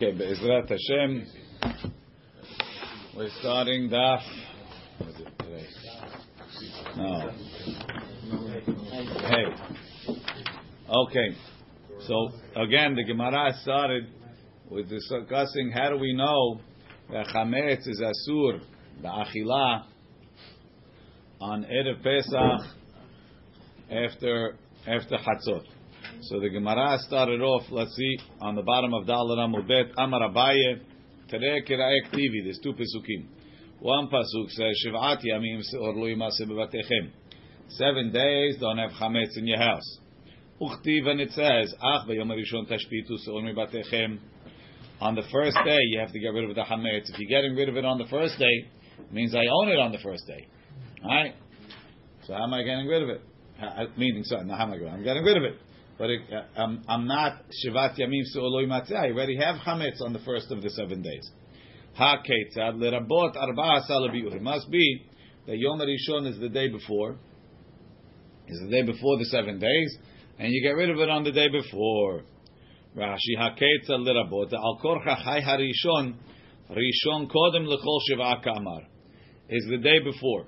[0.00, 1.26] Okay, Be'ezrat Hashem,
[3.16, 4.20] we're starting Daf.
[4.98, 5.66] What is it today?
[6.96, 7.30] No.
[9.26, 10.14] Hey.
[10.88, 11.36] Okay.
[12.06, 14.06] So again, the Gemara started
[14.70, 16.60] with discussing how do we know
[17.10, 18.60] that chametz is asur
[19.02, 19.82] ba'achila
[21.40, 22.76] on erev Pesach
[23.90, 24.54] after
[24.86, 25.64] after Chatzot.
[26.22, 30.80] So the Gemara started off, let's see, on the bottom of Dalar Amubet, Amar Abaye,
[31.32, 33.26] Tereh Kiraek TV, there's two Pesukim.
[33.78, 37.10] One Pasuk says, Shiv'at Yamim Se'or Lu Yimase Bebatechem.
[37.68, 39.98] Seven days, don't have Chametz in your house.
[40.60, 44.18] Uchtiv, and it says, Ach B'yom HaRishon Tashpitu Se'or Mibatechem.
[45.00, 47.10] On the first day, you have to get rid of the Chametz.
[47.10, 48.66] If you're getting rid of it on the first day,
[48.98, 50.48] it means I own it on the first day.
[51.04, 51.36] Alright?
[52.26, 53.22] So how am I getting rid of it?
[53.96, 54.90] Meaning, sorry, not how am I?
[54.90, 55.60] I'm getting rid of it
[55.98, 58.96] but it, uh, um, I'm not Shivat Yamim Su'oloi Matzah.
[58.96, 61.28] I already have Chametz on the first of the seven days.
[61.94, 62.22] Ha
[62.56, 63.82] Lerabot Arba.
[63.88, 65.04] It must be
[65.46, 67.16] that Yom Rishon is the day before,
[68.46, 69.98] is the day before the seven days,
[70.38, 72.22] and you get rid of it on the day before.
[72.96, 73.54] Rashi Ha
[73.90, 76.14] Lerabot Al Korcha Chai HaRishon
[76.70, 78.82] Rishon Kodem Lechol Shiva Kamar
[79.48, 80.46] is the day before.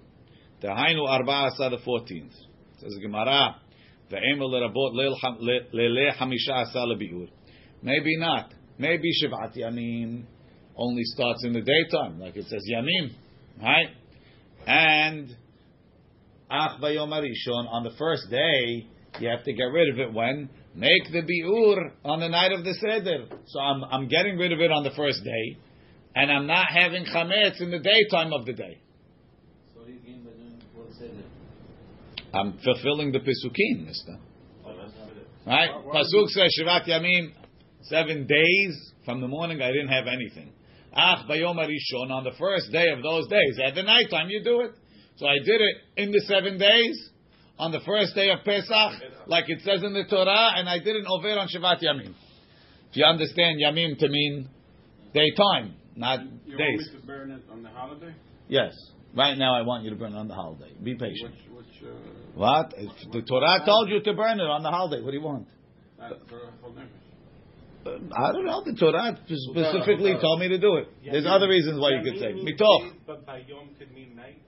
[0.60, 2.32] The Hainu Arba Asa the fourteenth.
[2.78, 3.56] Says Gemara.
[7.82, 8.54] Maybe not.
[8.78, 10.24] Maybe Shivat Yamim
[10.76, 13.12] only starts in the daytime, like it says Yamim,
[13.60, 13.88] right?
[14.66, 15.36] And
[16.50, 18.86] Ach Vayom Arishon on the first day,
[19.20, 22.64] you have to get rid of it when make the biur on the night of
[22.64, 23.26] the seder.
[23.46, 25.58] So I'm I'm getting rid of it on the first day,
[26.14, 28.80] and I'm not having chametz in the daytime of the day.
[32.32, 34.18] I'm fulfilling the Pesukim, mister.
[35.46, 35.70] Right?
[35.70, 37.32] Pasuk says Shivat Yamim,
[37.82, 40.52] seven days from the morning I didn't have anything.
[40.94, 44.44] Ach Bayom Arishon, on the first day of those days, at the night time you
[44.44, 44.72] do it.
[45.16, 47.10] So I did it in the seven days,
[47.58, 48.92] on the first day of Pesach,
[49.26, 52.14] like it says in the Torah, and I did it over on Shivat Yamim.
[52.90, 54.48] If you understand Yamim to mean
[55.14, 56.80] daytime, not you days.
[56.80, 58.14] want me to burn it on the holiday?
[58.48, 58.72] Yes.
[59.16, 60.72] Right now I want you to burn it on the holiday.
[60.82, 61.34] Be patient.
[61.54, 62.74] Which, which, uh, What?
[62.76, 65.02] If the Torah told you to burn it on the holiday.
[65.02, 65.48] What do you want?
[66.28, 67.00] for a whole nefesh?
[67.86, 68.62] I don't know.
[68.64, 70.88] The Torah specifically told me to do it.
[71.04, 72.92] There's other reasons why you could say mitoch.
[73.06, 74.42] But by yom could mean night.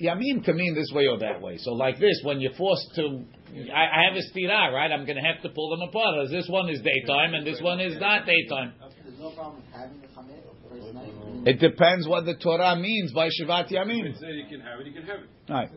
[0.00, 1.56] Yamim can mean this way or that way.
[1.58, 3.24] So like this, when you're forced to,
[3.72, 4.90] I, I have a stira, right?
[4.92, 6.24] I'm going to have to pull them apart.
[6.24, 8.74] As this one is daytime and this one is not daytime.
[9.04, 11.46] There's no problem having the chametz first night.
[11.46, 14.04] It depends what the Torah means by Shivat If Yamim.
[14.06, 15.28] it said you can have it, you can have it.
[15.48, 15.70] Right.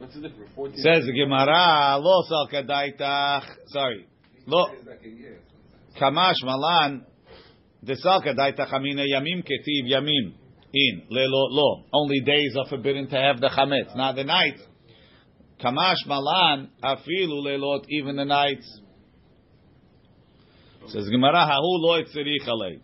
[0.00, 0.50] What's the difference?
[0.54, 3.44] 14 Says the Gemara, lo sal kadaitach.
[3.66, 4.06] Sorry,
[4.46, 4.68] lo
[6.00, 7.04] kamash malan.
[7.84, 10.32] Desal kadaitach amina yamim ketiv yamim
[10.72, 11.84] in lelo lo.
[11.92, 14.58] Only days are forbidden to have the chametz, not the night.
[15.62, 18.80] Kamash malan afilu lelot, even the nights.
[20.86, 22.80] Says Gemara, hahu lo etzerich alei.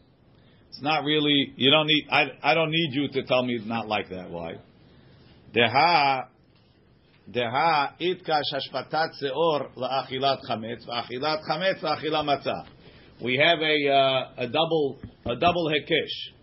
[0.69, 1.55] It's not really.
[1.57, 2.09] You don't need.
[2.11, 4.31] I, I don't need you to tell me it's not like that.
[4.31, 4.57] Why?
[5.55, 6.27] Deha
[7.31, 12.67] Deha itkash hashpatat seor la'achilat chametz, va'achilat chametz la'achila matzah.
[13.21, 16.35] We have a uh, a double a double hekesh.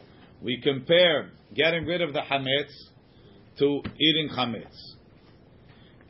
[0.42, 2.74] We compare getting rid of the chametz
[3.60, 4.76] to eating chametz,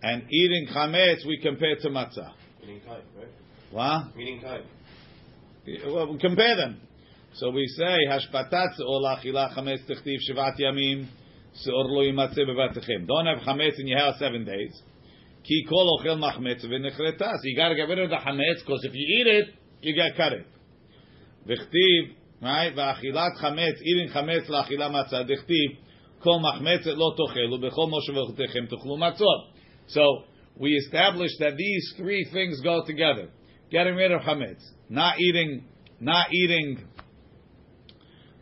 [0.02, 2.32] and eating chametz we compare to matzah.
[2.62, 3.28] Meaning time, right?
[3.70, 4.16] What?
[4.16, 4.64] Meaning time.
[5.86, 6.82] Well, we compare them.
[7.36, 11.08] So we say hashpatat seor la'achilat chametz tichtiv shivat yamim.
[11.66, 14.82] Don't have chametz in your house seven days.
[15.44, 17.20] Ki kol ochel machmetz v'nechreta.
[17.20, 19.50] So you got to get rid of the chametz because if you eat it,
[19.82, 20.46] you get karet.
[21.48, 22.74] V'chtiv, right?
[22.76, 25.28] V'achilat chametz, eating chametz la'achila matzah.
[26.24, 29.48] Kol lo moshe v'chotechem tochlu matzot.
[29.88, 30.24] So
[30.58, 33.30] we established that these three things go together.
[33.70, 35.66] Getting rid of chametz, not eating,
[36.00, 36.88] not eating,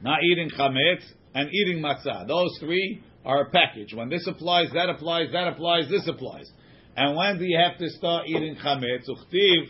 [0.01, 2.27] not eating chametz, and eating matzah.
[2.27, 3.93] Those three are a package.
[3.93, 6.49] When this applies, that applies, that applies, this applies.
[6.95, 9.07] And when do you have to start eating chametz?
[9.07, 9.67] Uchtiv.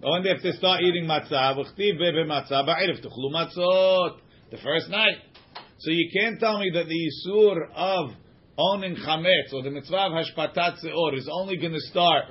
[0.00, 1.56] When do you have to start eating matzah?
[1.56, 4.18] Uchtiv bebe matzah ba'irif tuchlu matzot.
[4.50, 5.16] The first night.
[5.78, 8.10] So you can't tell me that the isur of
[8.56, 12.24] owning chametz or the mitzvah of hashpatat seor is only going to start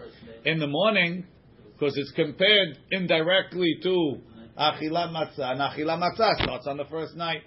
[0.44, 1.26] in the morning
[1.74, 4.18] because it's compared indirectly to
[4.58, 5.52] achilat matzah.
[5.52, 7.44] And achilat matzah starts on the first night.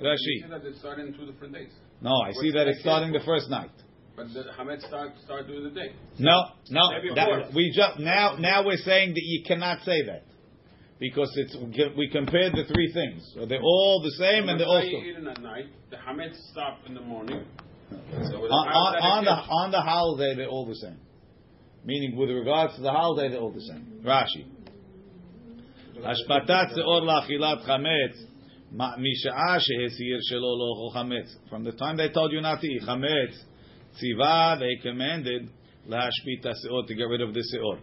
[0.00, 0.16] Rashi.
[0.18, 1.72] You said that it's two different days.
[2.02, 3.70] No, I see that it's starting the first night.
[4.16, 5.92] But the Hamed start start during the day.
[6.18, 6.88] No, no.
[7.14, 10.24] That, we just now now we're saying that you cannot say that
[10.98, 11.54] because it's
[11.96, 13.30] we compared the three things.
[13.34, 14.86] So they're all the same, and they're also.
[14.86, 17.44] Eating at night, the Hamed stop in the morning.
[17.90, 20.98] So the on, on, the on the holiday, they're all the same.
[21.84, 24.00] Meaning, with regards to the holiday, they're all the same.
[24.04, 24.46] Rashi.
[25.98, 28.24] Hashpatat or laachilat Hametz.
[28.71, 31.49] מה- משעה שהסיר שלא לאכול חמץ.
[31.49, 33.45] From the time they told you not to eat חמץ,
[33.91, 37.75] ציווה, they commanded להשפיט את השאור, to get rid of the שאור.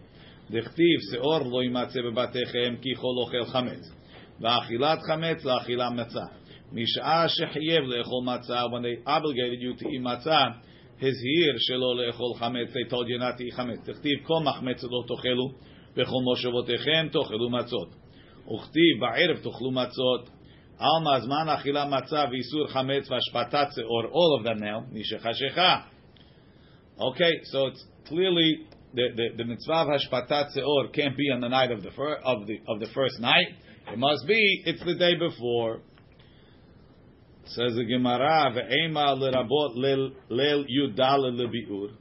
[0.51, 3.95] דכתיב, שאור לא יימצא בבתיכם כי כל אוכל חמץ.
[4.41, 6.25] ואכילת חמץ לאכילה מצה.
[6.71, 10.43] משעה שחייב לאכול מצה, when they obligated you to eat מצה,
[11.01, 13.89] הזהיר שלא לאכול חמץ, they told you not to eat חמץ.
[13.89, 15.51] דכתיב, כל מחמצת לא תאכלו,
[15.95, 17.89] בכל מושבותיכם תאכלו מצות.
[18.55, 20.32] וכתיב, בערב תאכלו מצות.
[20.84, 25.84] Alma, Zman, Achila, Matzah, Visur, Chametz, Vashpatatze, or all of them now, Nishechashecha.
[27.00, 31.48] Okay, so it's clearly the, the, the mitzvah of Hashpatat or can't be on the
[31.48, 33.46] night of the, fir, of, the, of the first night.
[33.92, 35.80] It must be, it's the day before.
[37.46, 41.92] Says the Gemara, Ve'ema lerabot leil yudal lebi'ur.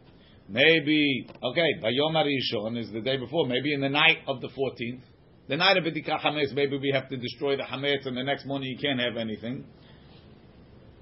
[0.50, 5.02] Maybe, okay, Bayom Arishon is the day before, maybe in the night of the 14th
[5.48, 6.54] the night of Bidika Hametz.
[6.54, 9.66] Maybe we have to destroy the Hametz, and the next morning you can't have anything.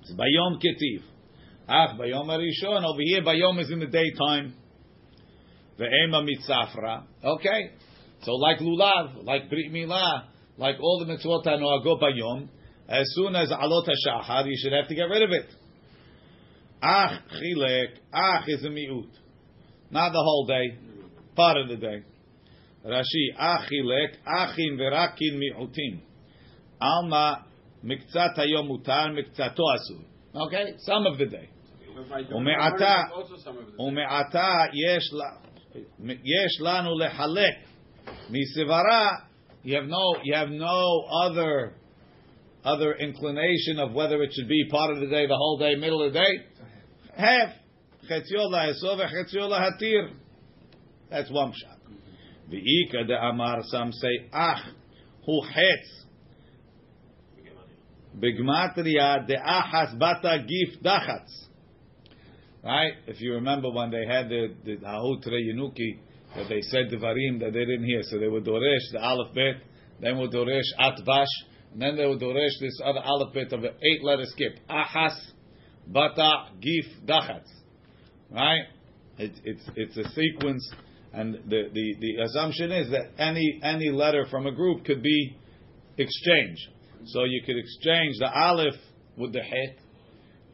[0.02, 1.04] It's Bayom Ketiv.
[1.68, 2.84] Ach, Bayom Rishon.
[2.84, 4.56] Over here, Bayom is in the daytime.
[5.80, 7.04] Ve'ema mitzafra.
[7.24, 7.72] Okay.
[8.24, 10.26] So like lulav, like brit milah,
[10.58, 12.50] like all the mitzvot hanoagot bayom,
[12.88, 15.48] as soon as alot hashachar, you should have to get rid of it.
[16.84, 19.10] Ach chilek, ach is a miut,
[19.90, 20.78] not the whole day,
[21.36, 22.04] part of the day.
[22.85, 26.01] Rashi, ach chilek, achin verakin miutim.
[26.81, 27.45] Alma
[27.85, 30.05] miktzat hayom mutar, mikzato asur.
[30.35, 31.49] Okay, some of the day.
[31.99, 33.79] If I do it in the ומעתה- morning, it's also some of it.
[33.79, 35.41] ומעתה יש, לה-
[36.25, 37.57] יש לנו לחלק
[38.31, 39.11] מסברה,
[39.65, 41.73] you have no, you have no other,
[42.65, 46.03] other inclination of whether it should be part of the day, the whole day, middle
[46.03, 46.45] of the day.
[47.17, 47.51] Half.
[48.09, 50.11] חציו לאסור וחציו להתיר.
[51.11, 51.70] That's one shot.
[52.52, 54.74] V'ika de amar, some say, ach,
[55.26, 56.06] hu hetz.
[58.20, 61.48] Bigmatria de achas bata gif dachatz.
[62.64, 62.94] Right?
[63.08, 67.66] If you remember when they had the, the Hahut that they said Devarim that they
[67.66, 68.02] didn't hear.
[68.04, 69.64] So they were Doresh, the Aleph Bet,
[70.00, 71.26] then were Doresh Atvash,
[71.74, 74.60] and then they were Doresh this other Aleph Bet of an eight letter skip.
[74.70, 75.18] Ahas,
[75.88, 77.50] Bata, Gif, Dachatz.
[78.30, 78.64] Right?
[79.18, 80.72] It, it's, it's a sequence
[81.14, 85.38] and the, the, the assumption is that any any letter from a group could be
[85.98, 86.68] exchanged.
[87.06, 88.76] So you could exchange the Aleph
[89.18, 89.78] with the Het,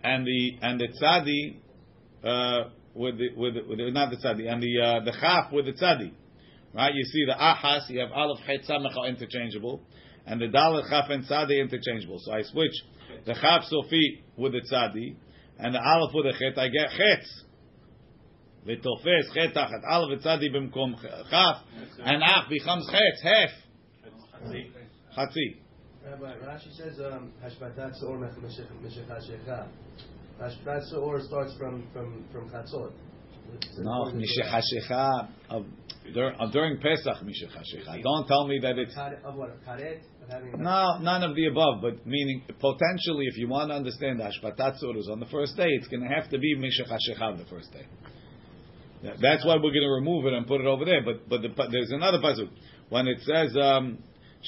[0.04, 1.57] and the and the Tzadi
[2.24, 5.65] uh, with the with the, with not the tzadi and the uh, the chaf with
[5.65, 6.12] the tzadi,
[6.74, 6.94] right?
[6.94, 9.81] You see the ahas, you have aleph chet samach are interchangeable,
[10.25, 12.18] and the dalet chaf and tzadi interchangeable.
[12.19, 12.74] So I switch
[13.25, 15.15] the chaf sofi with the tzadi
[15.60, 16.57] and the aleph with the chet.
[16.57, 17.44] I get chetz.
[18.67, 20.95] V'tofes chet tachat aleph tzadi b'mkom
[21.29, 21.63] chaf,
[22.03, 23.49] and ach becomes chetz half
[25.17, 25.57] chatzi.
[26.05, 29.67] Rabbi, Rashi says um, Hashbatat Seor Meshechashecha.
[30.41, 32.91] Hashbatat starts from from from Chatzot.
[33.79, 35.65] No, mishechashecha of
[36.13, 38.03] dur- uh, during Pesach mishechashecha.
[38.03, 39.63] Don't tell me that it's Of what?
[39.65, 40.01] Karet?
[40.57, 44.75] No, none of the above, but meaning potentially, if you want to understand the Hashpatat
[44.83, 47.71] Surahs on the first day, it's going to have to be Mishach HaShechah the first
[47.71, 47.86] day.
[49.04, 51.04] That- That's why we're going to remove it and put it over there.
[51.04, 52.50] But but, the, there's another pasuk
[52.89, 54.00] when it says um,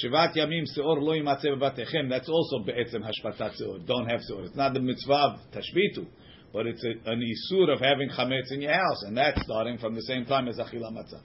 [0.04, 2.10] Shivat Yamim Seor Lo Yimatzeh Bebatechem.
[2.10, 3.86] That's also Be'etzem Hashpatat Seor.
[3.86, 4.46] Don't have Seor.
[4.46, 6.08] It's not the mitzvah of Tashbitu,
[6.54, 9.96] but it's a, an isur of having chametz in your house, and that's starting from
[9.96, 11.22] the same time as Achila Matzah.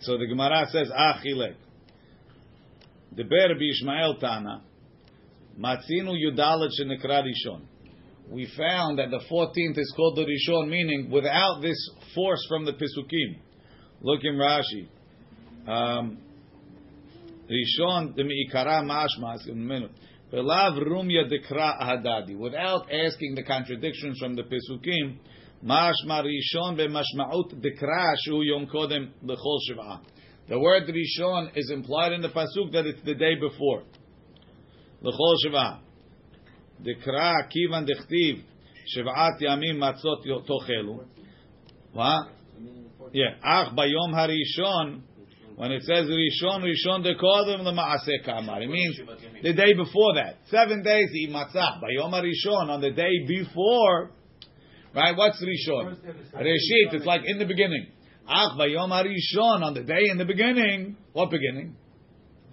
[0.00, 1.54] So the Gemara says, Achilek.
[3.14, 4.62] Deber Bishmael Tana.
[5.60, 7.60] Matzinu Yudalet Shenekra Rishon.
[8.32, 11.76] We found that the 14th is called the Rishon, meaning without this
[12.14, 13.36] force from the Pisukim.
[14.00, 14.88] Look in Rashi.
[15.68, 16.16] Um,
[17.50, 19.90] Rishon the Meikara Mashmas in a minute.
[20.32, 22.34] Velav Rumya Dekra Hadadi.
[22.38, 25.18] Without asking the contradictions from the Pisukim,
[25.62, 30.00] Mashma Rishon b'mashmaut Dekra Shu Yom Kodem B'chol Shiv'ah.
[30.48, 33.82] The word Rishon is implied in the pasuk that it's the day before.
[35.02, 35.80] L'chol Shiv'ah.
[36.84, 38.42] Dechtiv
[38.96, 41.04] Shiv'at Yamim Matzot Tochelu.
[41.92, 42.28] What?
[43.12, 43.34] Yeah.
[43.42, 45.02] Ach Bayom Harishon.
[45.54, 48.62] When it says Rishon, Rishon Dekodem L'Maaseh Kamar.
[48.62, 48.98] It means
[49.42, 50.36] the day before that.
[50.50, 51.80] Seven days eat matzah.
[51.80, 52.68] Bayom Harishon.
[52.70, 54.10] On the day before,
[54.94, 55.16] right?
[55.16, 55.96] What's Rishon?
[56.34, 56.94] Reshit.
[56.94, 57.86] It's like in the beginning.
[58.28, 60.96] Ach bayom harishon on the day in the beginning.
[61.12, 61.76] What beginning?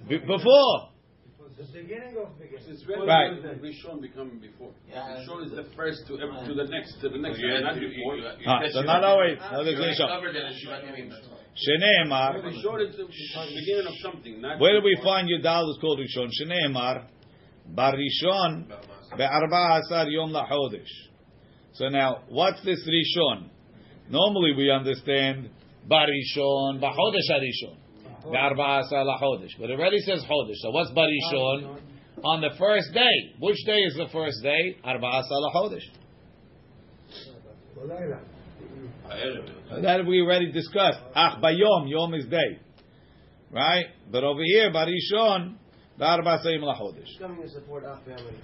[0.07, 0.88] Before.
[1.59, 2.63] The beginning of beginning.
[2.71, 3.35] It's very Right.
[3.43, 3.61] right.
[3.61, 4.71] Rishon becoming before.
[4.87, 5.19] Yeah.
[5.19, 7.37] Rishon is the first to ev- to the next to the next.
[7.39, 8.15] You had not to- you- before.
[8.15, 9.07] you- Ah, that's so Shivat not Yamim.
[9.09, 9.37] always.
[9.39, 10.07] No, You there's already Rishon.
[10.07, 11.11] covered that in Shivat Yamim.
[11.59, 12.43] Shneemar.
[12.43, 14.39] Rishon is the beginning of something.
[14.41, 15.05] Not Where do we before.
[15.11, 16.29] find Yudal is called Rishon?
[16.41, 17.07] Shneemar.
[17.75, 18.67] Barishon
[19.17, 20.87] be'arba asar yom lachodesh.
[21.73, 23.49] So now, what's this Rishon?
[24.09, 25.49] Normally we understand
[25.89, 27.75] Barishon, Bachodesh Harishon.
[28.31, 29.51] Be'arba asar lachodesh.
[29.59, 30.55] But it already says Chodesh.
[30.55, 31.79] So what's Barishon?
[32.23, 33.33] On the first day.
[33.39, 34.77] Which day is the first day?
[34.83, 35.87] Arba asar lachodesh.
[39.81, 40.99] That we already discussed.
[41.15, 42.59] Ach bayom, yom is day.
[43.51, 43.85] Right?
[44.11, 45.55] But over here, Barishon,
[45.97, 47.05] be'arba asar yom lachodesh.
[47.05, 48.35] He's coming to support Ach family.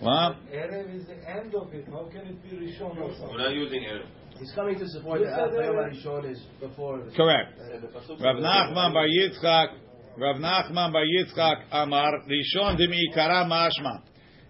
[0.00, 0.36] Which is What?
[0.50, 1.84] Erev is the end of it.
[1.92, 3.28] How can it be Rishon also?
[3.30, 4.06] We're not using Erev.
[4.38, 7.58] He's coming to support You the said that- Rishon is before the Correct.
[7.58, 9.68] And the pasuk Rav Nachman bar Yitzchak,
[10.16, 14.00] Rav Nachman bar Yitzchak Amar Rishon demiikara mashma.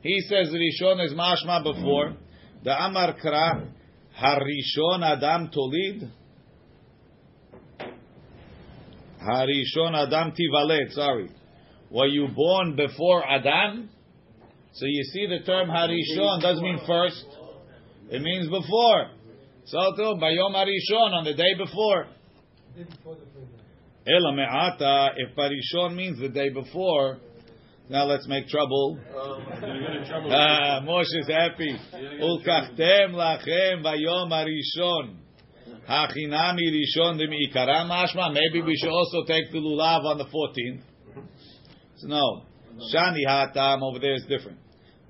[0.02, 2.14] He says Rishon is mashma before.
[2.62, 3.66] The Amar Kra
[4.22, 6.10] Harishon Adam Tolid.
[9.20, 10.92] Harishon Adam Tivalet.
[10.92, 11.28] Sorry,
[11.90, 13.90] were you born before Adam?
[14.72, 17.24] So you see the term Harishon doesn't mean first.
[18.10, 19.10] It means before.
[19.66, 22.06] So Bayom Harishon on the day before.
[24.06, 27.18] Ela me'ata, if Parishon means the day before,
[27.90, 28.98] now let's make trouble.
[30.32, 31.76] Ah, Moshe is happy.
[32.22, 35.16] Ulkachtem lachem vayom harishon.
[35.88, 38.32] Hachinami rishon demiikara mashma.
[38.32, 40.82] Maybe we should also take the lulav on the 14th.
[41.96, 42.42] So no.
[42.94, 44.59] Shani hatam over there is different.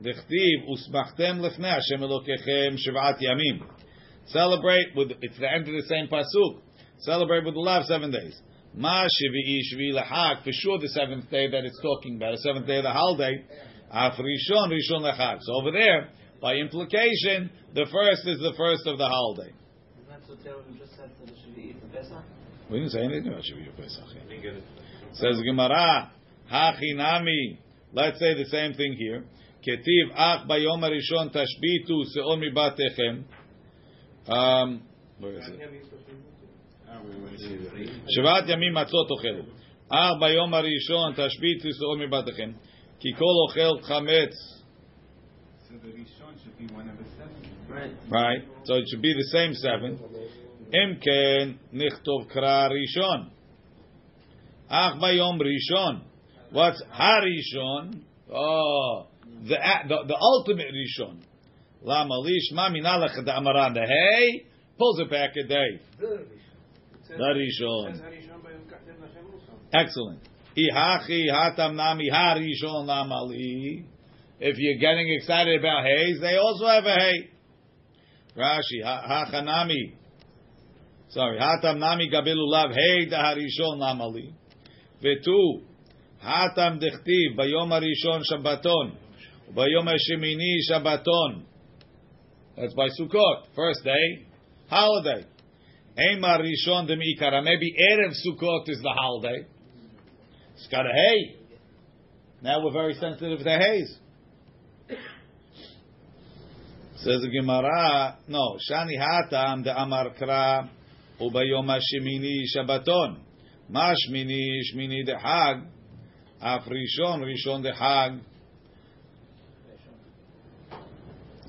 [0.01, 3.67] Dechtiv usmachtem lefnei Hashem Elokechem shvat yamim.
[4.27, 6.61] Celebrate with, it's the end of the same pasuk.
[7.01, 8.41] Celebrate with lulav seven days.
[8.75, 10.43] Ma shvi'i shvi lechag.
[10.43, 13.45] For sure, the seventh day that it's talking about, the seventh day of the holiday.
[13.91, 15.39] Af rishon rishon lechag.
[15.43, 16.09] So over there,
[16.41, 19.53] by implication, the first is the first of the holiday.
[19.53, 20.65] Isn't that so terrible?
[20.73, 22.25] We just said for the Shavuot for Pesach.
[22.71, 24.05] We didn't say anything about Shvi Pesach.
[24.29, 24.65] Didn't get it.
[25.13, 26.11] Says Gemara,
[26.51, 27.59] Hachinami.
[27.93, 29.25] Let's say the same thing here.
[29.62, 33.24] Ketiv ach bayom harishon tashbitu seon mibatechem.
[34.28, 34.82] Um,
[35.20, 35.60] where is it?
[38.10, 39.44] שבעת ימים מצות אוכלו.
[39.90, 42.52] אך ביום הראשון תשביתו שאול מבתיכם,
[43.00, 44.34] כי כל אוכל חמץ.
[45.68, 47.98] So the Rishon should be one of the seven.
[48.10, 48.42] Right?
[48.64, 49.98] So it should be the same seven.
[50.74, 53.30] אם כן, נכתוב קרא ראשון.
[54.68, 56.02] אך ביום ראשון.
[56.54, 57.92] What's הראשון?
[58.30, 59.06] Oh,
[59.43, 59.57] the,
[59.89, 61.23] the, the ultimate Rishon.
[61.83, 64.47] Lama malish mami nalach the amaran the hey
[64.79, 65.81] pulls it back a day.
[65.99, 68.01] The Rishon.
[69.73, 70.21] Excellent.
[70.57, 73.87] Ihachi hatam nami harishon la mali.
[74.41, 77.31] If you're getting excited about hay, they also have a hay.
[78.37, 79.95] Rashi hachanami.
[81.11, 84.35] Sorry, hatam nami gabilulav hey the harishon la mali.
[85.03, 85.63] Vetu
[86.25, 88.97] hatam dechtiv bayom harishon shabbaton
[89.55, 91.45] bayom hashemini shabbaton.
[92.57, 94.27] That's by Sukkot, first day,
[94.69, 95.25] holiday.
[95.99, 97.43] Eimar rishon demikara.
[97.43, 99.47] Maybe erev Sukkot is the holiday.
[100.55, 101.37] It's got a hay.
[102.43, 103.99] Now we're very sensitive to hays.
[106.97, 110.69] Says the Gemara, no, Shani Hatam de Amar Kra
[111.21, 113.21] Ubayom Hashemini Shabbaton.
[113.71, 115.63] Mashmini Shmini de Hag.
[116.43, 118.21] Af Rishon Rishon de Hag.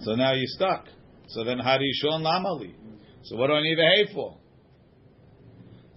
[0.04, 0.86] So now you're stuck.
[1.28, 2.74] So then Harishon Lamali.
[3.24, 4.38] So what do I need a hay for?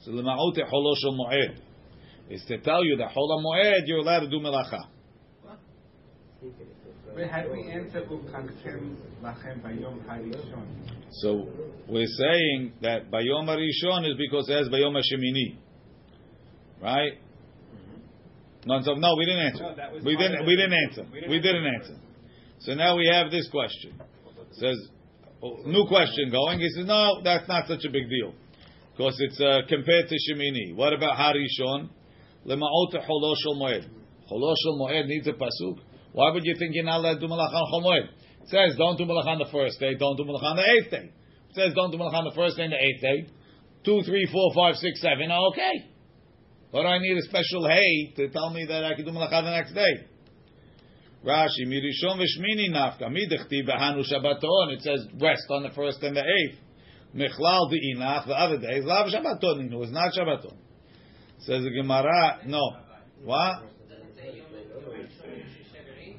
[0.04, 1.58] So Lema'ote Holoshel Moed
[2.28, 4.87] is to tell you that Hol Moed you're allowed to do melacha.
[7.14, 10.66] But had we answered Lachem Bayom Harishon?
[11.23, 11.49] So
[11.88, 15.56] we're saying that Bayom Harishon is because it has Bayom Hashemini,
[16.82, 17.12] right?
[17.12, 18.68] Mm-hmm.
[18.68, 19.62] No, so, no, we didn't answer.
[19.62, 20.44] No, that was we didn't.
[20.44, 21.06] We didn't answer.
[21.11, 21.94] we didn't We didn't answer.
[22.64, 23.92] So now we have this question.
[24.00, 24.88] It says
[25.42, 26.61] oh, new question going.
[26.61, 28.33] He says no, that's not such a big deal
[28.97, 30.75] because it's uh, compared to Shemini.
[30.75, 31.90] What about Harishon?
[32.47, 33.85] Lema'ot Holoshel Moed.
[34.33, 35.78] Holoshel Moed needs a pasuk.
[36.12, 38.09] Why would you think you're not allowed to do malach on Moed?
[38.44, 40.90] It says don't do malach on the first day, don't do malach on the eighth
[40.90, 41.12] day.
[41.50, 43.30] It says don't do malach on the first day and the eighth day.
[43.85, 45.28] Two, three, four, five, six, seven.
[45.30, 45.90] Oh, okay.
[46.73, 49.50] But I need a special hay to tell me that I can do malacha the
[49.50, 50.13] next day?
[51.25, 54.73] Rashi, mirishon v'shmini nafka, midechti b'hanu shabbaton.
[54.73, 56.59] It says rest on the first and the eighth.
[57.14, 60.57] Mechlal De'inach, the other days, Lav Shabbaton, it was not Shabbaton.
[61.38, 62.61] Says the Gemara, no.
[63.23, 63.62] What?
[63.88, 66.16] Does it say Yom Yom Rishon Shishagari?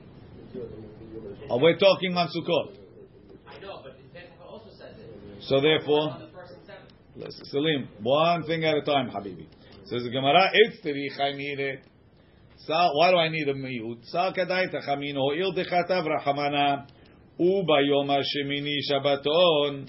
[1.49, 2.77] Oh, we're talking on Sukkot.
[3.45, 5.43] I know, but the also says it.
[5.43, 6.91] So therefore, the first and seventh.
[7.17, 9.47] Listen, Salim, one thing at a time, Habibi.
[9.87, 11.79] Says the Gemara, it's tzarich, I need it.
[12.54, 14.05] Sa, why do I need a miut?
[14.05, 16.87] Sa kadai tachamino, il dechatav rachamana,
[17.39, 19.87] uba yom hashemini shabbaton.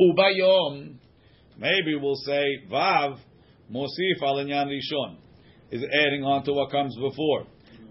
[0.00, 0.98] Uba yom,
[1.58, 3.18] maybe we'll say, vav,
[3.70, 5.16] mosif al rishon,
[5.70, 7.46] is adding on to what comes before.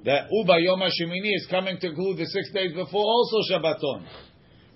[0.06, 4.06] That uba yom hashemini is coming to include the six days before also shabbaton.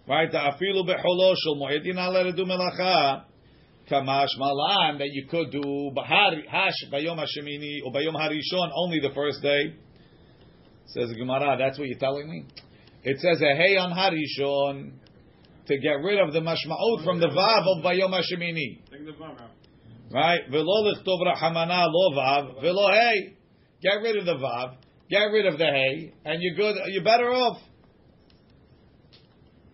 [0.07, 0.31] Right?
[0.31, 3.23] The Afilu beholo shel moedin redu melacha.
[3.89, 9.41] Kamash malan that you could do hash bayom hashemini or bayom harishon only the first
[9.41, 9.75] day.
[10.87, 11.57] Says Gemara.
[11.57, 12.45] That's what you're telling me.
[13.03, 14.93] It says a hey on harishon
[15.67, 18.81] to get rid of the mashmaut from the vav of bayom hashemini.
[18.89, 19.51] Take the vav out.
[20.11, 20.41] Right?
[20.49, 23.35] Velo lichtov rahamana lo vav velo hey.
[23.81, 24.77] Get rid of the vav.
[25.09, 26.75] Get rid of the hey, and you're good.
[26.87, 27.61] You're better off.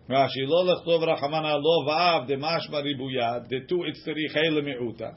[0.09, 5.15] Rashi lo lechtov rachamana lo va'av de mashma ribuya de tu itzterich hey lemiuta.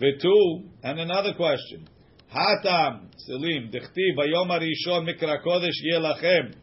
[0.00, 1.86] Vetu and another question.
[2.34, 6.54] Hatam selim dechti bayom harishon mikra kodesh yeh lachem.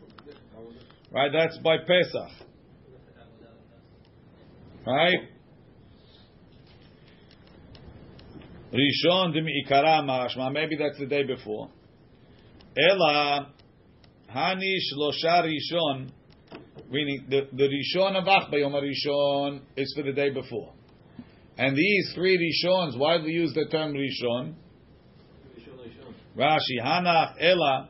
[1.14, 2.48] Right, that's by Pesach.
[4.86, 5.20] Right.
[8.74, 10.52] Rishon de miikara mashma.
[10.52, 11.70] Maybe that's the day before.
[12.78, 13.50] Ela
[14.34, 16.10] hani shlosha rishon.
[16.92, 20.74] Meaning the, Rishon of Ach Bayom Rishon is for the day before.
[21.58, 24.56] And these three Rishons, why do we use the term Rishon?
[26.38, 27.90] Rashi, Hanach, Ela,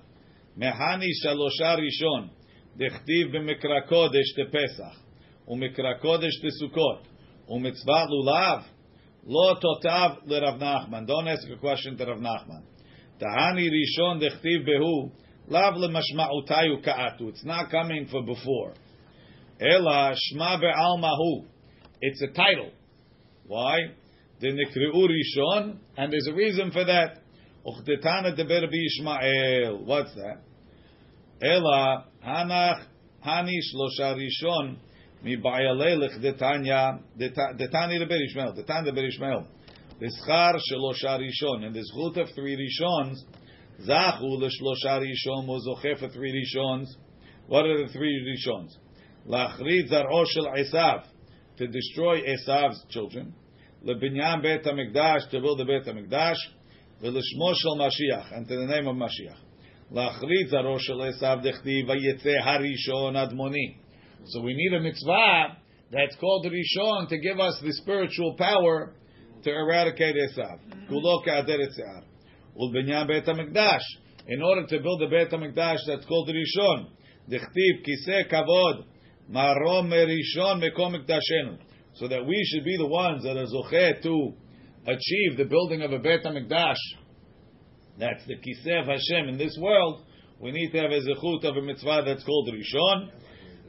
[0.55, 2.29] Mehani Shalosha Rishon,
[2.79, 4.95] Dechtiv b'Mikra Kodesh te Pesach,
[5.49, 7.01] u'Mikra Kodesh te Sukkot,
[7.49, 8.63] u'Mitzvah Lulav,
[9.25, 11.07] Lo Totav leRav Nachman.
[11.07, 12.61] Don't ask a question to Rav Nachman.
[13.19, 15.11] Tahani Rishon Dechtiv behu,
[15.47, 17.29] Lav lemashma'utayu ka'atu.
[17.29, 18.73] It's not coming for before.
[19.61, 21.45] Ela shma be'almahu.
[22.01, 22.71] It's a title.
[23.45, 23.77] Why?
[24.39, 27.19] The nikri'u rishon, and there's a reason for that.
[27.63, 29.85] Uchtetana deber Ishmael.
[29.85, 30.41] What's that?
[31.43, 32.85] Ela hanach
[33.23, 34.77] hani shlosha rishon
[35.23, 38.53] mi ba'yalelech detanya detani deber Ishmael.
[38.53, 39.45] Detani deber Ishmael.
[39.99, 43.23] The schar shlosha rishon and the zchut of three rishons.
[43.87, 46.95] Zachu l'shlosha rishon was zoche for three rishons.
[47.45, 48.75] What are the three rishons?
[49.27, 51.03] Lachrid zar'o shel Esav
[51.57, 53.33] to destroy Esav's children.
[53.85, 56.37] Lebinyan Beit Hamikdash to build the Beit Hamikdash.
[57.03, 59.37] V'lishmo shel Mashiach and to the name of Mashiach.
[59.91, 63.77] Lachrid zar'o shel Esav dechti vayetze harishon admoni.
[64.25, 65.57] So we need a mitzvah
[65.91, 68.93] that's called Rishon to give us the spiritual power
[69.43, 70.87] to eradicate Esav.
[70.89, 72.03] Kulo ka'ader etzear.
[72.57, 73.81] Ulbinyan Beit Hamikdash.
[74.27, 76.87] In order to build the Beit Hamikdash, that's called Rishon.
[77.29, 78.85] Dechtiv kiseh kavod
[79.31, 81.57] marom merishon mekom mikdashenu.
[81.95, 84.33] So that we should be the ones that are zocheh to
[84.87, 86.77] achieve the building of a Beit Hamikdash.
[87.99, 90.05] That's the kiseh Hashem in this world.
[90.39, 93.09] We need to have a zechut of a mitzvah that's called Rishon.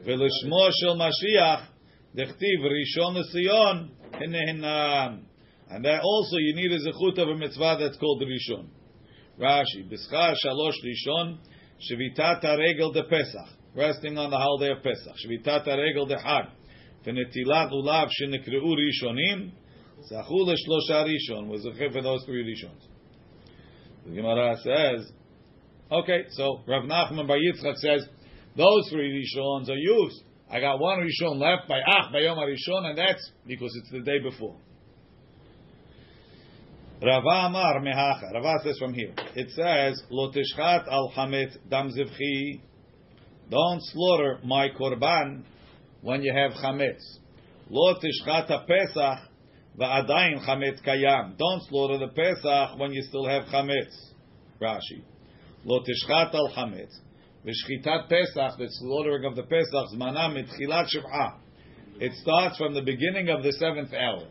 [0.07, 1.66] Velishmo shel Mashiach.
[2.16, 3.90] Dechtiv Rishon l'Sion.
[5.68, 8.68] And that also you need a zechut of a mitzvah that's called Rishon.
[9.38, 11.38] Rashi, Bischar Shalosh Rishon,
[11.90, 15.14] Shevitat HaRegel de Pesach, resting on the holiday of Pesach.
[15.27, 16.51] Shevitat HaRegel de Chag,
[17.05, 19.51] V'netilat Ulav Shenekreu Rishonim,
[20.11, 22.87] Zachu Leshlosha Rishon, was zecheh for those three Rishons.
[24.07, 25.12] The Gemara says,
[25.90, 28.07] okay, so Rav Nachman Bar Yitzchak says,
[28.57, 30.23] those three Rishons are used.
[30.51, 34.01] I got one Rishon left by Ach, by Yom Rishon, and that's because it's the
[34.01, 34.57] day before.
[37.05, 38.33] Rava Amar Mehacha.
[38.33, 39.12] Rava says from here.
[39.35, 42.61] It says, Lo tishchat al hamet dam zivchi.
[43.51, 45.43] Don't slaughter my korban
[46.01, 47.03] when you have chametz.
[47.69, 49.19] Lo tishchat ha pesach
[49.77, 51.37] va'adayin chametz kayam.
[51.37, 54.12] Don't slaughter the pesach when you still have chametz.
[54.61, 55.03] Rashi.
[55.65, 57.01] Lo tishchat al hametz.
[57.45, 61.38] V'shchitat pesach, the slaughtering of the pesach, zmanam mitchilat shiv'ah.
[61.99, 64.29] It starts from the beginning of the seventh hour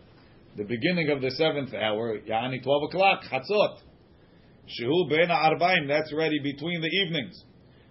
[0.58, 3.78] the beginning of the seventh hour, yani 12 o'clock, Chatzot.
[4.68, 7.44] Shehu ben arbaim, that's ready between the evenings.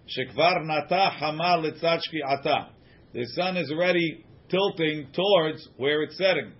[0.07, 2.69] Shekvar nata hama letzachki ata.
[3.13, 6.51] The sun is already tilting towards where it's setting,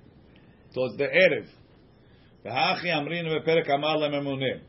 [0.74, 1.48] towards the Erev.
[2.46, 4.62] V'hachi amrinu beperek amal lememuneh.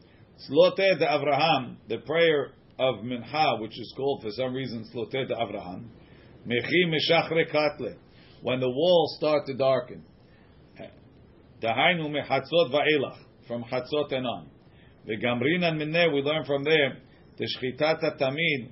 [0.51, 5.35] Slote de Avraham, the prayer of Mincha, which is called for some reason Slote de
[5.35, 5.87] Avraham.
[6.47, 7.95] Mechi meshachre katle.
[8.42, 10.05] When the walls start to darken.
[11.62, 13.18] Dahainu mechatzot va'elach.
[13.46, 14.48] From chatzot and on.
[15.07, 16.98] The V'gamrinan mineh, we learn from there,
[17.37, 18.70] the shchitat tamid,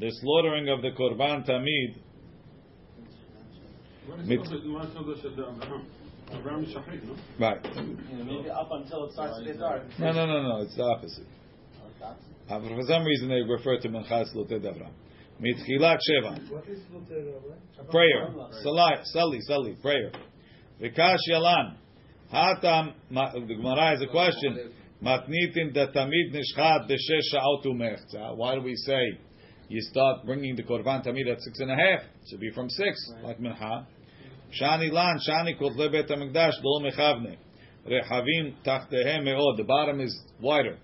[0.00, 2.00] the slaughtering of the korban tamid,
[4.24, 4.40] Mit-
[7.38, 7.66] right.
[8.12, 9.82] Maybe up until it starts to get dark.
[9.98, 11.26] No, no, no, no, it's the opposite.
[12.02, 14.90] Uh, for some reason they refer to Menchatz Loted Avram.
[15.40, 16.50] Mitchilat Sheva.
[16.50, 17.90] What is Luter?
[17.90, 18.28] Prayer.
[18.64, 20.12] Salai, Sali, Sali, prayer.
[20.84, 21.76] Vikash Yalan.
[22.30, 24.70] Hatam, the Gemara has a question.
[25.02, 28.36] Matnitin da tamid nishchat b'shesh sha'ot u'mechza.
[28.36, 29.18] Why do we say
[29.68, 32.00] you start bringing the korban tamid at six and a half?
[32.00, 33.86] It should be from six, like mincha.
[34.60, 37.36] Shani lan, shani kotle bet hamikdash lo mechavne.
[37.88, 39.56] Rehavim tachtehem me'od.
[39.56, 40.76] The bottom is wider.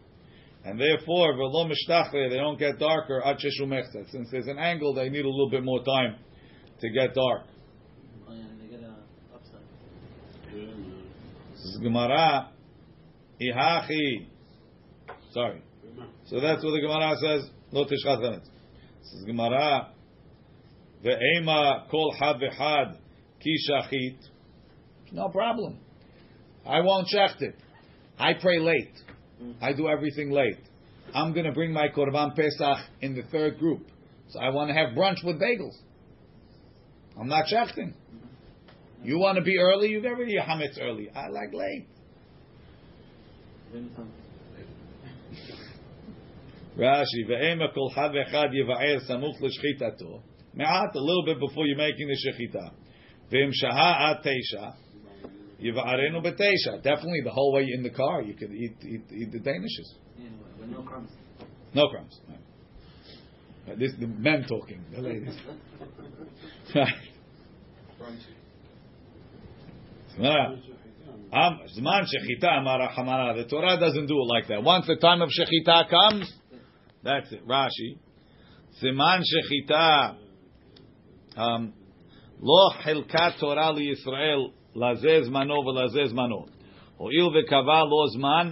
[0.64, 4.10] And therefore, v'lo mishtachre, they don't get darker at sheshu mechza.
[4.10, 6.16] Since there's an angle, they need a little bit more time
[6.80, 7.42] to get dark.
[11.62, 12.48] This is Gemara.
[13.38, 14.26] Ihachi.
[15.32, 15.62] Sorry.
[16.24, 17.50] So that's what the Gemara says.
[17.70, 18.48] Lo tishchat chametz.
[19.02, 19.90] This is Gemara.
[21.04, 22.96] Ve'ema kol had v'had
[23.40, 24.16] ki shachit.
[25.12, 25.78] No problem.
[26.66, 27.56] I won't shecht it.
[28.18, 28.94] I pray late.
[29.42, 29.56] Mm.
[29.60, 30.60] I do everything late.
[31.14, 33.86] I'm going to bring my korban pesach in the third group.
[34.30, 35.76] So I want to have brunch with bagels.
[37.20, 37.92] I'm not shechting.
[39.02, 41.08] You want to be early, you get rid of your hametz early.
[41.14, 41.86] I like late.
[46.78, 50.22] Rashi, ve'ema kol had v'echad yiva'er samuch l'shchitato.
[50.54, 52.70] Me'at, a little bit before you're making the shechita.
[53.32, 54.74] Ve'im shaha at teisha.
[55.62, 56.82] Yiva'arenu b'teisha.
[56.82, 59.94] Definitely the whole way in the car, you could eat, eat, eat the danishes.
[60.68, 61.10] no crumbs.
[61.74, 62.20] No crumbs.
[62.28, 65.36] Uh, This the men talking, the ladies.
[66.74, 68.14] Right.
[70.15, 70.57] Gemara.
[71.33, 73.35] Am- Zman shechita amar Hamara.
[73.35, 74.63] The Torah doesn't do it like that.
[74.63, 76.31] Once the time of shechita comes,
[77.03, 77.45] that's it.
[77.47, 77.97] Rashi.
[78.81, 80.15] Siman shechita.
[81.37, 81.73] Um,
[82.41, 84.39] lo חלקת תורה לישראל
[84.75, 86.45] לזה זמנו ולזה זמנו.
[86.97, 88.51] הואיל וקבע לו זמן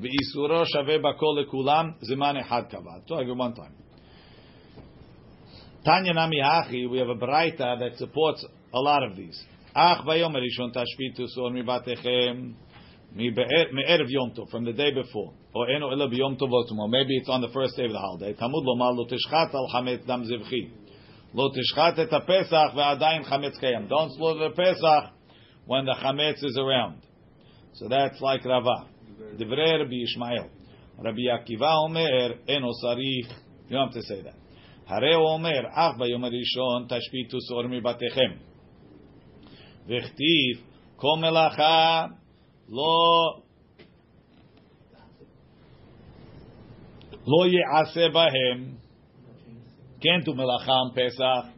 [0.00, 2.90] ואיסורו שווה בכל לכולם, זמן אחד קבע.
[3.06, 3.74] So I go one time.
[5.84, 9.40] Tanya Nami Hachi, we have a Braita that supports a lot of these.
[9.74, 12.54] Ach bayom rishon tashpitu sor mi batechem
[13.14, 15.32] mi me'erev yom tov, from the day before.
[15.54, 16.88] Or eno ela biyom tov otumo.
[16.88, 18.34] Maybe it's on the first day of the holiday.
[18.34, 20.70] Tamud lomar lo tishchat al chametz dam zivchi.
[21.34, 23.88] Lo tishchat et ha-pesach ve'adayin chametz kayam.
[23.88, 25.12] Don't slaughter the Pesach
[25.66, 27.02] when the chametz is around.
[27.74, 28.88] So that's like Rava.
[29.38, 30.48] Divrei Rabbi Yishmael.
[30.98, 33.30] Rabbi Akiva Omer, eno sarich.
[33.68, 34.34] You don't have to say that.
[34.88, 38.49] הרי הוא אומר, אך ביום הראשון תשביתו סור מבתיכם.
[39.86, 40.66] וכתיב,
[40.96, 42.06] כל מלאכה
[42.68, 43.20] לא,
[47.26, 48.74] לא יעשה בהם,
[50.00, 51.56] כן תו מלאכה עם פסח,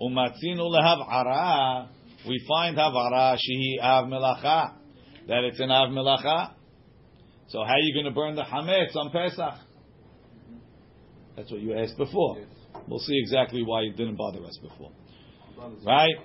[0.00, 1.84] ומצינו להבערה,
[2.24, 4.64] we find הבערה שהיא אב מלאכה,
[5.26, 6.46] that it's an אב מלאכה.
[7.48, 9.54] So how are you going to burn the chametz on Pesach?
[11.34, 12.36] That's what you asked before.
[12.86, 14.90] We'll see exactly why it didn't bother us before.
[15.82, 16.18] Right?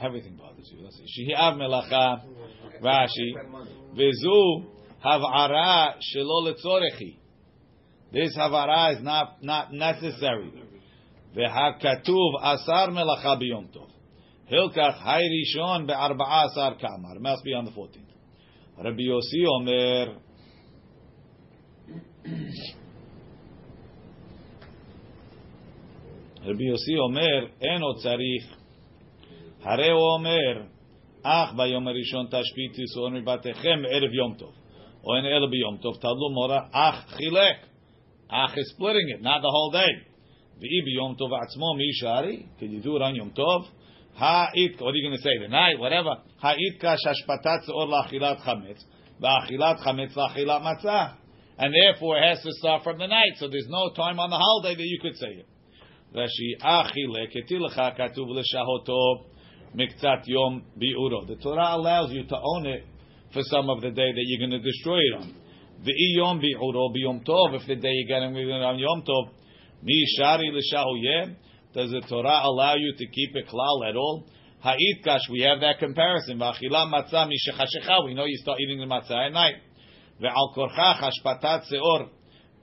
[0.00, 0.82] Everything bothers you.
[0.82, 1.32] Let's see.
[1.34, 2.22] Shehi'av melacha
[2.82, 3.34] Rashi
[3.94, 4.66] vezu
[5.04, 7.16] havara shelo letzorechi.
[8.12, 10.52] This havara is not not necessary.
[11.36, 13.90] Vehakatuv asar melacha biyom tov.
[14.50, 17.18] Hilkach hayrishon be'arba'a asar kamar.
[17.18, 18.08] Must be on the 14th.
[18.82, 20.14] Rabbi Yosi Omer.
[26.46, 28.57] Rabbi Yosi Omer, eno tzarich
[29.63, 30.61] הרי הוא אומר,
[31.23, 34.51] אך ביום הראשון תשביתי סור מבתיכם ערב יום טוב.
[35.03, 37.57] או אין אלא ביום טוב, תלו מורה, אך חילק.
[38.29, 40.13] אך is splitting it, not the whole day.
[40.59, 42.43] ואי ביום טוב עצמו, מי שערי?
[42.59, 43.71] Could you do it on יום טוב?
[44.17, 46.15] האית, what are you going to say, the night, whatever.
[46.41, 48.85] האית קש השפתת שעור לאכילת חמץ,
[49.21, 51.07] ואכילת חמץ לאכילת מצה.
[51.57, 54.37] And therefore it has to start from the night, so there's no time on the
[54.37, 55.47] holiday that you could say it.
[56.15, 59.25] Rashi, achile, ketilecha katuv l'shahoto
[59.74, 61.26] yom bi'uro.
[61.26, 62.84] The Torah allows you to own it
[63.32, 65.34] for some of the day that you're going to destroy it on.
[65.82, 69.30] V'i yom bi'uro biyom tov, if the day you're getting rid of on yom tov,
[69.82, 71.36] mi shari l'shahoyeh,
[71.74, 74.24] does the Torah allow you to keep it klal at all?
[74.60, 76.38] Ha'it kash, we have that comparison.
[76.38, 79.54] V'achila matzah mi shechashecha, we know you start eating the matzah at night.
[80.20, 82.08] Ve'al korcha hashpatat seor,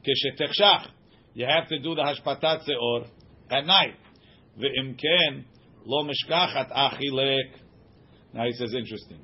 [0.05, 0.87] keshetechshach.
[1.33, 3.07] You have to do the hashpatat seor
[3.49, 3.95] at night.
[4.59, 5.45] ve'im ken
[5.85, 7.51] lo mishkachat achilek.
[8.33, 9.19] Now he says interesting.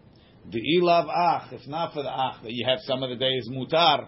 [0.50, 3.48] The ilav ach, if not for the ach, that you have some of the days
[3.52, 4.08] mutar,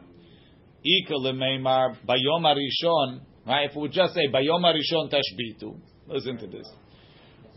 [0.83, 3.69] ika lemeimar bayom arishon, right?
[3.69, 6.67] If we just say bayom arishon tashbitu, listen to this.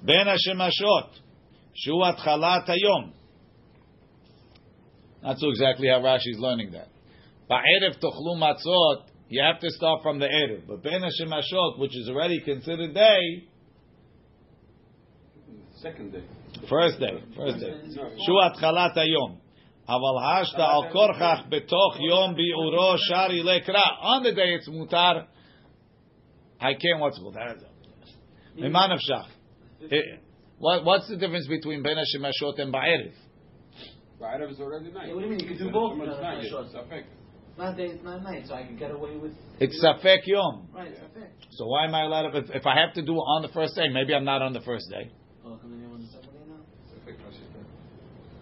[0.04, 1.10] Ben hashemashot,
[1.74, 3.12] shu atchalat hayom.
[5.22, 6.88] Not so exactly how Rashi is learning that.
[7.50, 10.66] Ba'erev tochlu matzot, you have to start from the erev.
[10.68, 13.48] But ben hashemashot, which is already considered day,
[15.81, 16.23] Second day.
[16.69, 17.73] First day, first day.
[18.25, 19.35] שהוא התחלת היום.
[19.87, 23.81] אבל השת על כורכך בתוך יום ביאורו שרי לקרא.
[24.01, 25.25] On the day it's mutar.
[26.59, 27.65] I can't, what's it called?
[28.55, 29.27] ממה נפשך?
[29.81, 30.17] Eh,
[30.59, 33.11] What, what's the difference between בין השמשות and בערב?
[34.21, 35.07] Ba'arav is already night.
[35.07, 35.39] Yeah, what do you mean?
[35.39, 36.61] You could do It's both, not uh, night, for sure.
[36.65, 37.07] it's affect.
[37.49, 39.33] It's not day, it's not night, so I can get away with.
[39.59, 40.67] It's safek yom.
[40.71, 41.33] Right, it's a fact.
[41.57, 43.47] So why am I allowed to, if, if I have to do it on the
[43.57, 45.09] first day, maybe I'm not on the first day.
[45.46, 46.58] Oh, come in here on the second day now?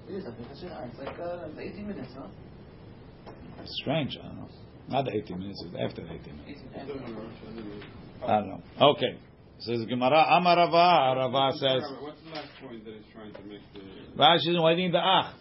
[0.09, 0.89] It is a fact.
[0.89, 2.29] It's like uh, it's 18 minutes, huh?
[3.61, 4.49] It's strange, I don't know.
[4.89, 6.63] Not the 18 minutes, it's after 18 minutes.
[6.75, 7.85] 18 minutes.
[8.25, 8.63] I don't know.
[8.81, 9.19] Okay.
[9.59, 13.61] Says Gemara, Amar Rava, Rava says, What's the last point that he's trying to make
[13.75, 13.81] the...
[14.17, 15.35] Rashi is waiting the ach.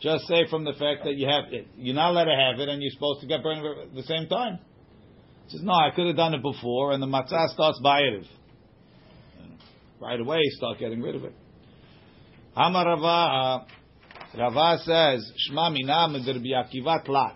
[0.00, 2.68] Just say from the fact that you have it, you're not allowed to have it,
[2.68, 4.58] and you're supposed to get burned at the same time.
[5.46, 8.26] He says, no, I could have done it before, and the matzah starts by erev.
[10.00, 11.34] Right away, start getting rid of it.
[12.56, 17.34] Amar Rava, uh, Rava says, Shma mina mit Rabbi Akiva tlat.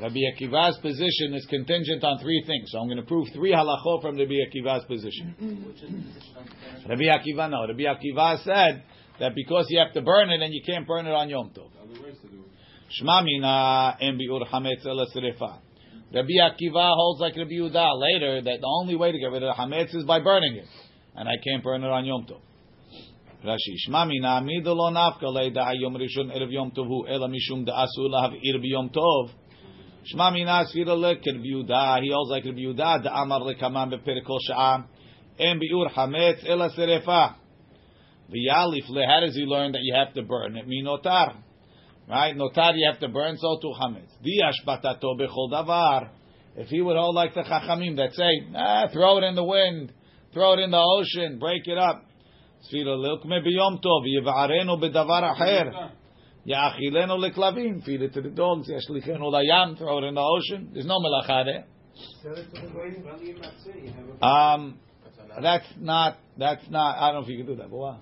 [0.00, 2.70] Rabbi Akiva's position is contingent on three things.
[2.72, 5.74] So I'm going to prove three halachot from Rabbi Akiva's position.
[6.88, 7.66] Rabbi Akiva, no.
[7.66, 8.84] Rabbi Akiva said
[9.20, 11.68] that because you have to burn it and you can't burn it on Yom Tov.
[13.00, 14.98] Shma mina biur hametz el.
[16.14, 19.54] Rabbi Akiva holds like Rabbi Yehuda later that the only way to get rid of
[19.56, 20.66] the hametz is by burning it,
[21.16, 22.40] and I can't burn it on Yom Tov.
[23.44, 27.84] Rashi Shma mina midolo nafka leida yom rishon erev Yom Tov hu ela mishum da
[27.84, 29.30] asul lahavir biyom Tov.
[30.14, 31.42] Shma mina sfira lek Rabbi
[32.02, 34.84] He holds like Rabbi Yehuda da amar lekaman beperikol sha'am
[35.38, 37.34] en biur hametz el srefa.
[38.30, 39.06] V'yalif le.
[39.06, 40.66] How does he learn that you have to burn it?
[40.68, 41.36] Minotar.
[42.08, 42.36] Right?
[42.36, 44.10] Notar you have to burn, so to chametz.
[44.22, 46.10] Di ashbatato bechol davar.
[46.56, 49.92] If he would hold like the chachamim that say, ah, throw it in the wind,
[50.32, 52.04] throw it in the ocean, break it up.
[52.70, 55.90] Sfira lilkme biyom tov, yiv'arenu bedavar acher.
[56.46, 60.70] Ya'achilenu leklavim, feed it to the dogs, yashlichenu layam, throw it in the ocean.
[60.72, 61.64] There's no melacha there.
[64.22, 64.78] Um,
[65.40, 67.98] that's not, that's not, I don't know if you can do that, but what?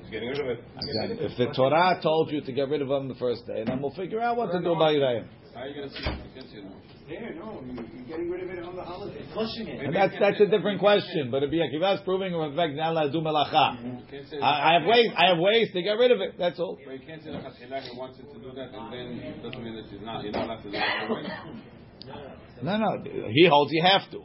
[0.00, 0.64] He's getting rid of it.
[0.76, 1.26] Exactly.
[1.26, 3.94] If the Torah told you to get rid of them the first day, then we'll
[3.94, 5.26] figure out what to do about Yirayim.
[5.54, 6.64] How are you going to see it?
[7.08, 7.60] You can't see it now.
[7.62, 9.22] There, no, you- you're getting rid of it on the holiday.
[9.32, 9.84] Flushing it.
[9.84, 11.30] And that's that's a different question.
[11.30, 14.38] But if Akiva is proving in fact not allowed to do melacha, You can't say
[14.40, 15.06] I, I have ways.
[15.16, 16.34] I have ways to get rid of it.
[16.38, 16.78] That's all.
[16.84, 19.62] But you can't say that Chachilach wants it to do that, and then it doesn't
[19.64, 20.22] mean that he's not.
[20.22, 22.62] You're not allowed to do that.
[22.62, 23.04] No, no.
[23.30, 24.22] He holds you have to.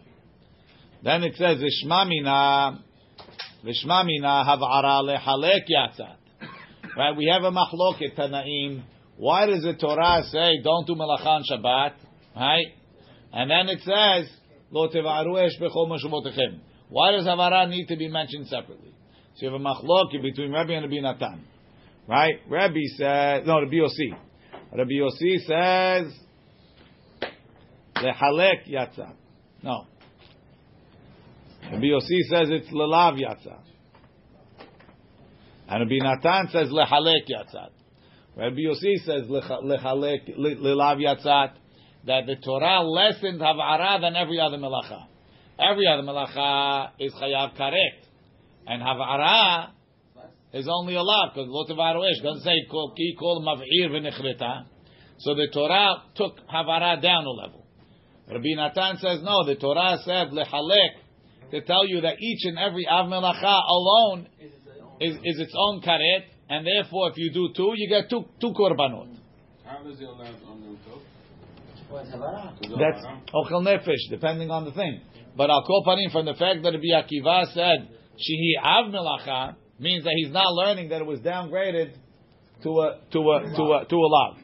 [1.04, 2.80] Then it says Ishmamina,
[3.66, 6.16] Vishmamina havara lehalek yatzat.
[6.98, 7.16] Right?
[7.16, 8.84] We have a machloket tanaim.
[9.18, 11.94] Why does the Torah say don't do melacha on Shabbat?
[12.36, 12.68] Right?
[13.32, 14.30] And then it says
[14.72, 16.60] lo tevaru bechol.
[16.90, 18.94] Why does havara need to be mentioned separately?
[19.36, 21.44] So you have a machloket between Rabbi and Rabbi Natan.
[22.08, 22.36] Right?
[22.48, 23.62] Rabbi says no.
[23.62, 24.12] Rabbi Yossi.
[24.72, 26.14] Rabbi Yossi says
[27.96, 29.16] lehalek yatzat.
[29.64, 29.88] No.
[31.72, 33.64] Rabbi Yossi says it's lelav yatzat.
[35.68, 37.70] And Rabbi Natan says lehalek yatzat.
[38.36, 41.54] Rabbi Yossi says lehalek le- lelav yatzat.
[42.06, 45.06] That the Torah lessens havara than every other melacha.
[45.58, 48.04] Every other melacha is chayav karet,
[48.68, 49.70] and havara
[50.54, 54.66] is only a lav because lo tevaru esh doesn't say ki kol mav'ir v'nechreta.
[55.20, 57.66] So the Torah took havara down a level.
[58.28, 59.46] Rabbi Natan says no.
[59.46, 64.28] The Torah said lehalek to tell you that each and every av melacha alone
[65.00, 68.54] is, is its own karet, and therefore if you do two, you get two two
[68.54, 69.16] korbanot.
[69.66, 71.00] How is he allowed on Yom Tov?
[71.00, 71.82] What's Havara?
[71.82, 75.02] To do That's ochel nefesh, depending on the thing.
[75.36, 80.04] But al kol panim, from the fact that Rabbi Akiva said shehi av melacha means
[80.04, 81.94] that he's not learning that it was downgraded
[82.64, 84.38] to a to a to a to a lav.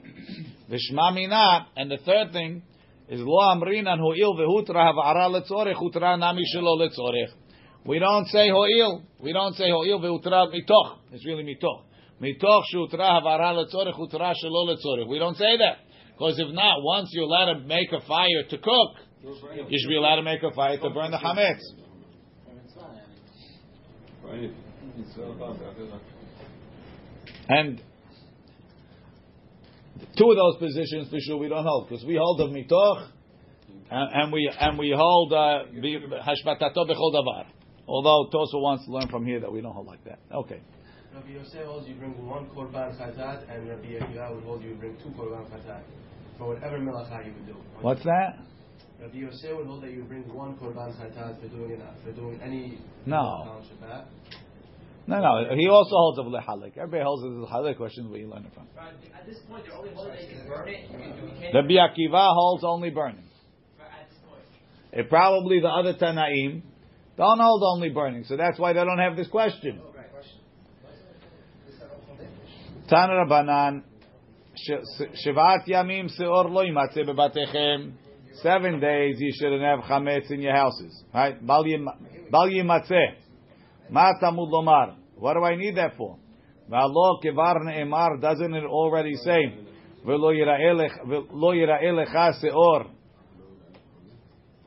[0.70, 2.62] V'shma mina, and the third thing
[3.08, 7.34] is lo amrinan ho'il vehutra havara letzorech hutra nami shelo letzorech.
[7.86, 9.04] We don't say ho'il.
[9.20, 10.98] We don't say ho'il vehutra mitoch.
[11.12, 11.84] It's really mitoch.
[12.22, 15.08] Mitoch shutra havara letzorech hutra shelo letzorech.
[15.08, 15.89] We don't say that.
[16.20, 18.92] Because if not, once you're allowed to make a fire to cook,
[19.24, 21.62] you should be allowed to make a fire to burn the chametz.
[27.48, 27.82] And
[30.18, 33.08] two of those positions for sure we don't hold because we hold of mitoch
[33.90, 37.46] and, and we and we hold uh, hashbatato bechol davar.
[37.88, 40.20] Although Tosa wants to learn from here that we don't hold like that.
[40.34, 40.60] Okay.
[41.16, 44.96] Rabbi Yosef holds you bring one korban chatat, and Rabbi Akiva would hold you bring
[44.98, 45.82] two korban chatat
[46.40, 47.56] for whatever melacha you would do.
[47.82, 48.40] What's that?
[49.00, 52.40] Rabbi Yosef would hold that you bring one korban chatat for doing it for doing
[52.42, 53.18] any No.
[53.18, 54.06] melacha on Shabbat.
[55.08, 55.56] No, no.
[55.56, 56.78] He also holds of lehalik.
[56.78, 57.78] Everybody holds of lehalik.
[57.78, 58.68] Questions where you learn it from.
[58.78, 60.82] Right, At this point, they're only holding that you can burn it.
[60.84, 61.56] You can you can't.
[61.56, 63.24] Rabbi Akiva holds only burning.
[63.80, 64.44] Right, At this point.
[64.94, 66.62] It probably the other Tanaim
[67.18, 69.82] don't hold only burning, so that's why they don't have this question.
[69.84, 69.90] Oh,
[72.90, 73.84] Tana Rabbanan,
[74.68, 77.94] Shavat Yamim Seor Lo Bebatechem.
[78.42, 81.04] Seven days you shouldn't have chametz in your houses.
[81.14, 81.46] Right?
[81.46, 83.16] Bal Yimatze.
[83.90, 84.96] Ma Tamud Lomar.
[85.16, 86.18] What do I need that for?
[86.70, 88.20] V'alo Kevar Ne'emar.
[88.22, 89.54] Doesn't it already say?
[90.06, 92.86] V'lo Yira'e Lecha Seor.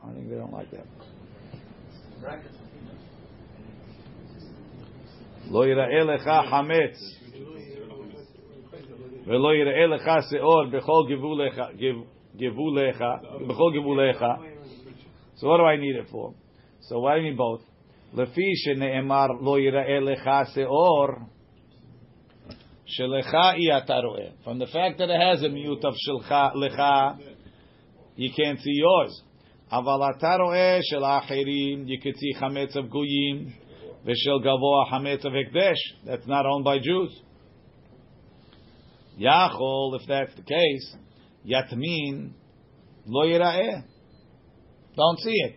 [0.04, 0.86] I think they don't like that.
[5.48, 6.98] Lo Yira'e Lecha Chametz.
[9.25, 12.03] ולא יראה לך שאור בכל גבוליך, גב-
[12.35, 13.03] גבוליך,
[13.47, 14.21] בכל גבוליך.
[15.37, 16.33] So what do I need it for?
[16.89, 17.63] So why do I need both?
[18.17, 21.07] לפי שנאמר לא יראה לך שאור,
[22.85, 24.27] שלך אי אתה רואה.
[24.45, 26.79] From the fact that it has a miut of שלך, לך,
[28.17, 29.23] you can't see yours.
[29.71, 33.45] אבל אתה רואה של האחרים, you can see חמץ of גויים,
[34.05, 35.77] ושל גבוה חמץ of הקדש.
[36.05, 37.23] That's not owned by Jews.
[39.22, 40.96] Yachol, if that's the case,
[41.46, 42.32] Yatmin
[43.06, 43.84] lo yira'eh.
[44.96, 45.56] Don't see it.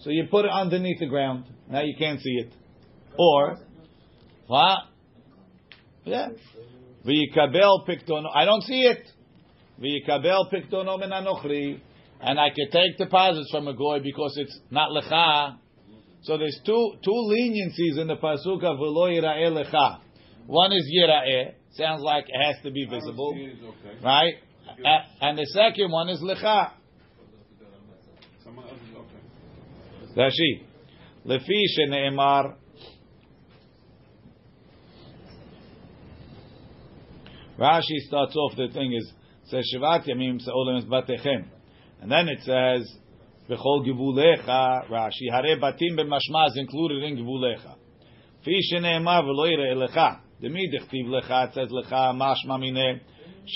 [0.00, 1.44] So you put it underneath the ground.
[1.70, 2.52] Now you can't see it.
[3.18, 3.58] Or,
[4.46, 4.78] what?
[6.04, 6.28] Yeah.
[7.04, 8.26] V'yikabel piktono.
[8.34, 9.06] I don't see it.
[9.80, 11.80] V'yikabel piktono min anochri.
[12.20, 15.56] And I can take deposits from a goy because it's not lecha.
[16.22, 20.00] So there's two two leniencies in the pasuk of v'lo yira'eh lecha.
[20.48, 23.98] One is yira'eh, sounds like it has to be visible, okay.
[24.02, 24.32] right?
[24.82, 26.70] A- uh, And the second one is lecha.
[28.42, 30.30] Someone else is okay.
[30.30, 30.62] Rashi,
[31.26, 32.54] lefi shene'emar.
[37.58, 39.12] Rashi starts off the thing is
[39.50, 41.44] says Shivat Yamim Se'olim Batechem,
[42.00, 42.90] and then it says
[43.50, 44.88] Bechol Givulecha.
[44.88, 47.74] Rashi Hare Batim B'Mashma is included in Givulecha.
[48.46, 49.76] Fi shene'emar v'lo yireh
[50.38, 50.42] lecha.
[50.42, 51.48] Demi dechtiv lecha.
[51.48, 53.00] It says lecha mashma mineh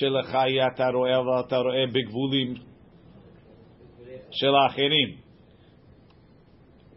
[0.01, 2.59] shelecha yata ro'eh v'ata ro'eh b'gvulim
[4.33, 5.19] shel acherim.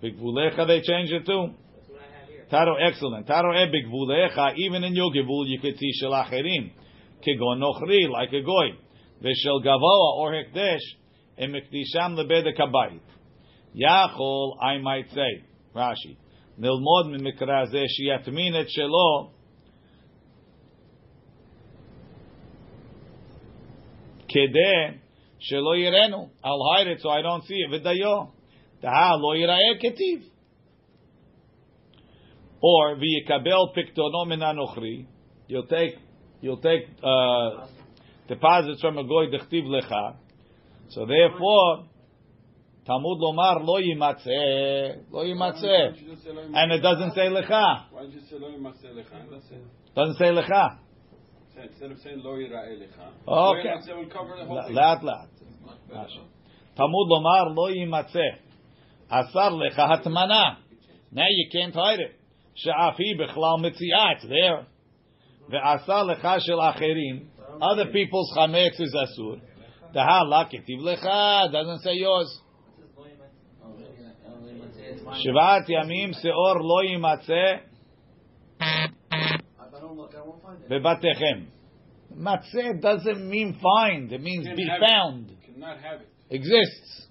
[0.04, 1.50] Bigvulecha, they changed it too.
[2.50, 3.26] Taro, excellent.
[3.26, 6.72] Taro e bigvulecha, even in your givul, you could see shel acherim.
[7.26, 8.78] Kegon like a goy.
[9.24, 10.82] Veshel gavoa, or hekdesh,
[11.40, 13.00] e mekdisham lebedek habayit.
[13.76, 15.44] Yachol, I might say,
[15.76, 16.18] Rashi,
[16.60, 19.32] nilmod min mikra zeh sheyatmin et shelo,
[24.36, 25.00] kedeh,
[25.40, 26.30] shelo yirenu.
[26.44, 27.72] I'll hide it so I don't see it.
[27.72, 28.32] V'dayo.
[28.82, 30.24] Taha lo yira'eh ketiv.
[32.62, 35.06] Or v'yikabel piktono min anochri.
[35.48, 35.96] You'll take
[36.42, 37.68] you'll take uh,
[38.28, 40.16] deposits from a goy dechtiv lecha.
[40.90, 41.86] So therefore,
[42.86, 45.96] Talmud lomar lo yimatzeh lo yimatzeh,
[46.54, 47.86] and it doesn't say lecha.
[47.92, 49.34] Why don't you say lo yimatzeh lecha?
[49.52, 49.96] It.
[49.96, 50.78] Doesn't say lecha.
[51.55, 53.09] Say- Instead of saying lo yira'eh lecha.
[53.27, 53.27] Okay.
[53.27, 54.77] Lo yimatzeh will cover the whole thing.
[54.77, 55.29] לאט לאט.
[56.77, 58.39] Talmud lomar lo yimatzeh.
[59.11, 60.57] Asar lecha hatmana.
[61.13, 62.17] Now you can't hide it.
[62.55, 64.15] She'afi bechlal mitziah.
[64.15, 64.67] It's there.
[65.51, 67.27] Ve'asar lecha shel acherim.
[67.61, 69.41] Other people's chametz is asur.
[69.93, 71.51] Taha la ketiv lecha.
[71.53, 72.41] Doesn't say yours.
[75.27, 77.74] Shivat yamim seor lo yimatzeh I don't
[80.06, 80.70] look, I won't find it.
[80.70, 81.48] bebatechem.
[82.18, 84.12] Matzeh doesn't mean find.
[84.12, 84.88] It means be have it.
[84.88, 85.32] found.
[85.46, 86.08] Cannot have it.
[86.30, 87.08] Exists.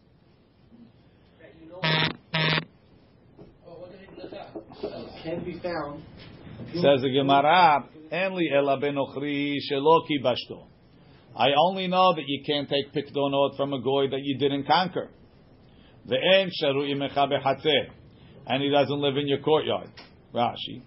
[1.40, 1.80] Right, you know.
[3.66, 5.22] Oh, what did it look up?
[5.22, 6.02] Can be found.
[6.74, 10.66] Says the Gemara, "Enli ela benochri shelo kibashto."
[11.36, 15.10] I only know that you can't take pikdonot from a goy that you didn't conquer.
[16.08, 17.90] Ve'en sharu imecha bechatzeh,
[18.46, 19.90] and he doesn't live in your courtyard.
[20.34, 20.82] Rashi,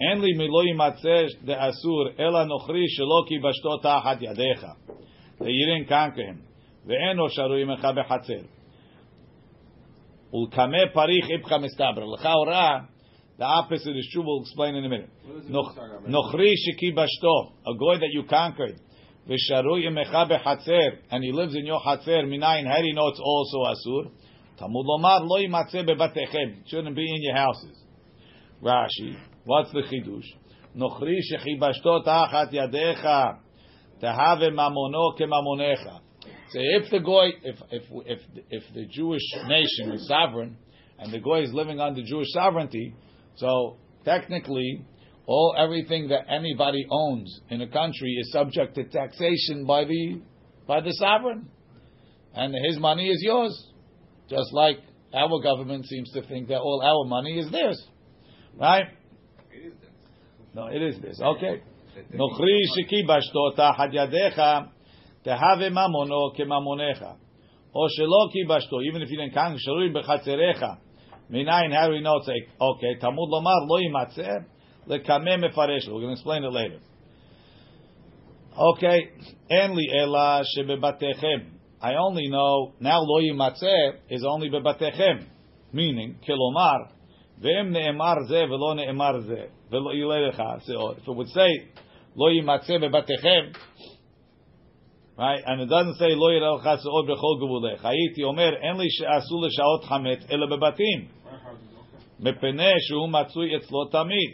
[0.00, 4.76] "Enli milo yimatzeh de asur ela nochri shelo kibashto tachat yadecha."
[5.38, 6.42] that you didn't conquer him.
[6.86, 8.46] Ve'eno sharui mecha bechatzer.
[10.32, 12.06] Ulkame parich ipcha mistabra.
[12.06, 12.88] L'chaora,
[13.38, 14.22] the opposite is true.
[14.24, 15.10] We'll explain in a minute.
[15.24, 18.78] Shiki bashto, a goy that you conquered.
[19.28, 22.24] V'sharui mecha bechatzer, and he lives in your hatzer.
[22.24, 24.10] Minayin, how do you know it's also asur?
[24.58, 26.66] Talmud lomar lo yimatzeh bebatechem.
[26.66, 27.76] Shouldn't be in your houses.
[28.62, 30.26] Rashi, what's the chidush?
[30.76, 33.38] Nochri shechibashto tachat yadecha,
[34.02, 36.00] tehave mamono kemamonecha.
[36.50, 38.20] So if the goy, if if if
[38.50, 40.56] if the Jewish nation is sovereign,
[40.98, 42.94] and the goy is living under Jewish sovereignty,
[43.36, 44.84] so technically,
[45.26, 50.20] all everything that anybody owns in a country is subject to taxation by the
[50.66, 51.48] by the sovereign,
[52.34, 53.70] and his money is yours,
[54.28, 54.78] just like
[55.14, 57.82] our government seems to think that all our money is theirs,
[58.56, 58.86] right?
[60.54, 61.20] No, it is this.
[61.20, 61.62] Okay.
[62.14, 64.68] Nochri shekibashto tachat yadecha
[65.26, 67.16] tehave mamono kemamonecha.
[67.74, 70.78] O shelo kibashto, even if you didn't count, sharui bechatzerecha.
[71.30, 74.44] Minayin, how do we know it's like, okay, Talmud lomar lo yimatzeh,
[74.88, 75.88] lekame mefaresh.
[75.88, 76.78] We're going to explain it later.
[78.56, 79.10] Okay,
[79.50, 81.50] en li ela shebebatechem.
[81.80, 85.26] I only know, now lo yimatzeh is only bebatechem.
[85.72, 86.90] Meaning, kilomar,
[87.41, 89.49] ve'em ne'emar ze ve'lo ne'emar ze.
[89.71, 90.97] Ve'lo yilecha seor.
[90.97, 91.49] If it would say,
[92.15, 93.55] lo yimatzeh bebatechem,
[95.17, 95.43] right?
[95.45, 97.79] And it doesn't say lo yilecha seor bechol gevulech.
[97.81, 101.19] Hayiti omer, en li she'asu l'shaot chametz, ele bebatim.
[102.19, 104.31] מפני שהוא מצוי אצלו תמיד.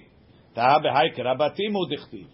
[0.53, 2.27] תהה בהייקר, הבתים הוא דכתיב.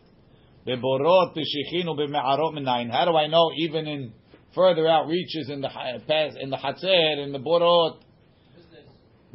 [0.66, 2.92] בבורות, בשיחין ובמערות מניין.
[2.92, 4.12] How do I know even in
[4.54, 5.70] further outreaches in the
[6.08, 7.98] past, in the Hatzer, in the Borot,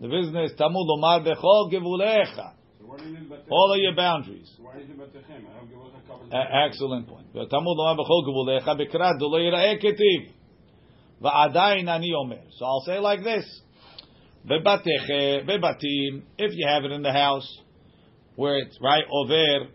[0.01, 2.53] the business, Tamud Omar Bechol Gevulecha.
[3.51, 4.49] All of your boundaries.
[6.31, 7.31] Excellent point.
[7.35, 10.31] Tamud Omar Bechol Gevulecha Bekrat Dolo Yira'e Ketiv.
[11.21, 12.41] Va'adayin Ani Omer.
[12.57, 13.45] So I'll say like this.
[14.43, 17.47] Bebateche, bebatim, if you have it in the house,
[18.35, 19.67] where it's right over,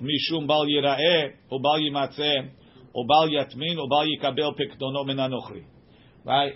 [0.00, 2.50] mishum bal yira'eh, or bal yimatzeh,
[2.94, 5.64] or bal yatmin, or bal yikabel pekdono min anochri.
[6.24, 6.52] Right?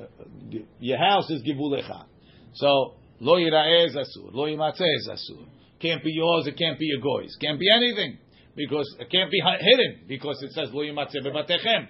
[0.00, 2.06] Uh, uh, your house is givulecha.
[2.54, 5.46] So, lo yira'eh is asur, lo yimatzeh is asur.
[5.80, 7.36] Can't be yours, it can't be your goy's.
[7.40, 8.18] Can't be anything.
[8.56, 11.88] Because it can't be hidden, because it says lo yimatzeh bebatechem.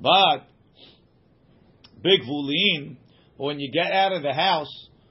[0.00, 0.46] But,
[2.02, 2.96] big vulin,
[3.36, 4.70] when you get out of the house,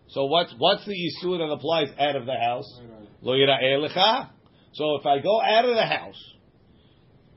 [0.09, 2.79] so what's what's the isur that applies out of the house?
[3.21, 4.29] Lo yira'eh lecha.
[4.73, 6.21] So if I go out of the house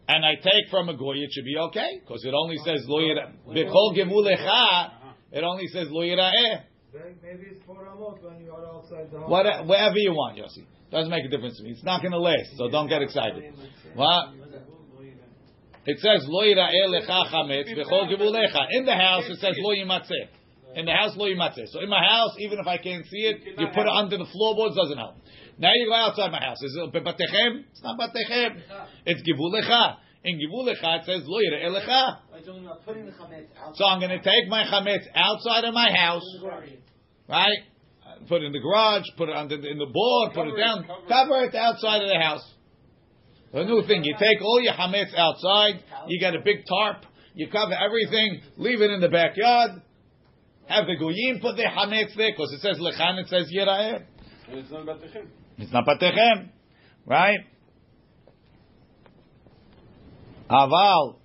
[0.08, 3.00] and I take from a goy, it should be okay because it only says lo
[3.00, 3.96] yira'eh.
[3.96, 5.12] Gevulecha, uh-huh.
[5.32, 6.62] it only says lo yira'eh.
[6.94, 9.28] Maybe it's for Ramot when you are outside the house.
[9.28, 10.64] What, wherever you want, Yossi.
[10.92, 11.70] Doesn't make a difference to me.
[11.70, 13.52] It's not going to last, so don't get excited.
[13.94, 14.34] What?
[15.86, 18.66] It says lo yira'eh lecha chametz b'chol gevulecha.
[18.70, 20.28] In the house it says lo yimatzeh.
[20.76, 21.66] In the house lo yimatzeh.
[21.66, 24.26] So in my house, even if I can't see it, you put it under the
[24.32, 25.16] floorboards doesn't help.
[25.58, 26.62] Now you go outside my house.
[26.62, 27.64] Is it bebatechem?
[27.70, 28.60] It's not batechem.
[29.04, 29.96] It's givulecha.
[30.24, 32.18] In Givulecha Echad, says lo elecha.
[33.74, 36.24] So I'm going to take my chametz outside of my house,
[37.28, 37.58] right?
[38.28, 41.44] Put it in the garage, put it under in the board, put it down, cover,
[41.44, 42.42] it outside of the house.
[43.52, 47.04] A new thing, you take all your chametz outside, you get a big tarp,
[47.34, 49.82] you cover everything, leave it in the backyard,
[50.66, 54.04] have the goyim put their chametz there, because it says lechan, it says yirayeh.
[54.48, 55.26] It's not batechem.
[55.58, 56.48] It's not batechem,
[57.06, 57.40] right?
[60.53, 61.19] אבל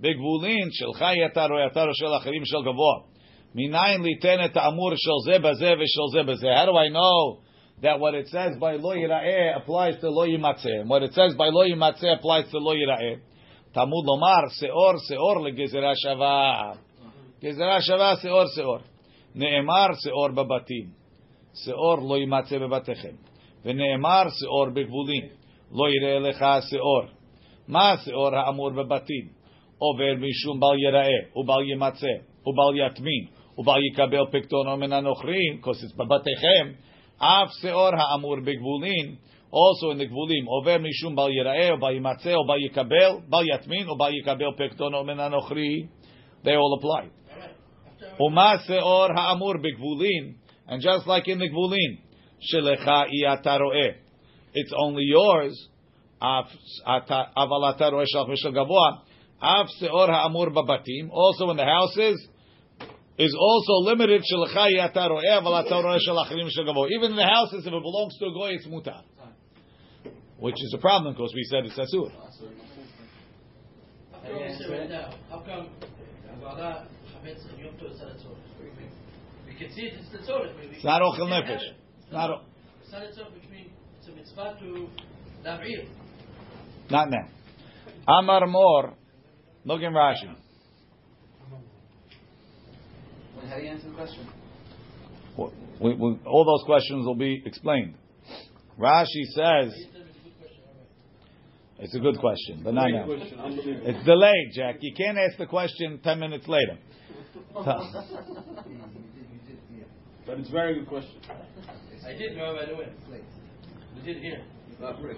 [0.00, 3.14] בגבולין שלך יתר או יתר או של אחרים של גבוה.
[3.54, 6.46] מניין ליתן את האמור של זה בזה ושל זה בזה.
[6.46, 7.40] How do I know
[7.82, 10.68] that what it says by לא ייראה applies to לא יימצא?
[10.82, 13.14] And what it says by לא יימצא applies to לא ייראה?
[13.72, 16.72] תלמוד לומר שאור שאור לגזרה שווה.
[17.42, 18.78] גזרה שווה שאור שאור.
[19.34, 20.86] נאמר שאור בבתים.
[21.64, 23.14] שאור לא יימצא בבתיכם.
[23.64, 25.26] ונאמר שאור בגבולין.
[25.72, 27.02] לא יראה לך שאור.
[27.68, 29.28] מה השאור האמור בבתים?
[29.78, 32.14] עובר משום בל יראה, ובל ימצא,
[32.46, 33.26] ובל יטמין,
[33.58, 36.72] ובל יקבל פקדונו מן הנוכרים, because it's בבתיכם,
[37.18, 39.14] אף שאור האמור בגבולין,
[39.50, 44.14] also in the גבולים, עובר משום בל יראה, ובל ימצא, ובל יקבל, בל יטמין, ובל
[44.14, 45.86] יקבל פקדונו מן הנוכרי,
[46.44, 47.06] they all apply.
[48.22, 50.32] ומה שאור האמור בגבולין,
[50.68, 51.96] and just like in the גבולין,
[52.40, 53.88] שלך היא אתה רואה,
[54.56, 55.68] it's only yours,
[56.21, 56.45] Av
[59.79, 62.27] seor ha'amur babatim, also in the houses,
[63.17, 65.21] is also limited shelchai ataroe.
[66.91, 69.03] Even in the houses, if it belongs to a goy, it's mutar,
[70.39, 72.11] which is a problem because we said it's asur.
[75.29, 75.69] How come
[79.47, 80.13] we can see it's.
[80.13, 81.63] It's not ochel nefesh.
[82.01, 82.29] It's not.
[82.29, 82.41] A
[83.03, 83.17] it's
[84.07, 84.89] a mitzvah to.
[86.89, 87.27] Not now.
[88.07, 88.93] Amar Mor.
[89.65, 90.35] Look in Rashi.
[93.37, 94.27] Wait, How do you answer the question?
[95.79, 97.95] We, we, all those questions will be explained.
[98.79, 99.73] Rashi says
[101.79, 103.05] it's a good question, but not now.
[103.07, 104.77] It's delayed, Jack.
[104.81, 106.77] You can't ask the question ten minutes later.
[110.29, 111.19] But it's a very good question.
[112.05, 112.89] I did know by the way.
[113.95, 114.43] We did here.
[114.79, 115.17] Not rich.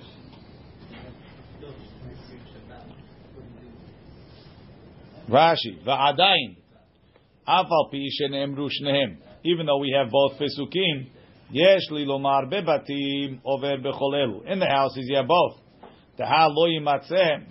[5.28, 6.56] Rashi, va'adain,
[7.48, 9.16] afal pi sheneemru shnehem.
[9.44, 11.08] Even though we have both pesukim,
[11.50, 14.46] yesh li lomar bebatim over becholelu.
[14.46, 15.58] In the houses, you have both.
[16.18, 17.44] Teha lo yimatzeh,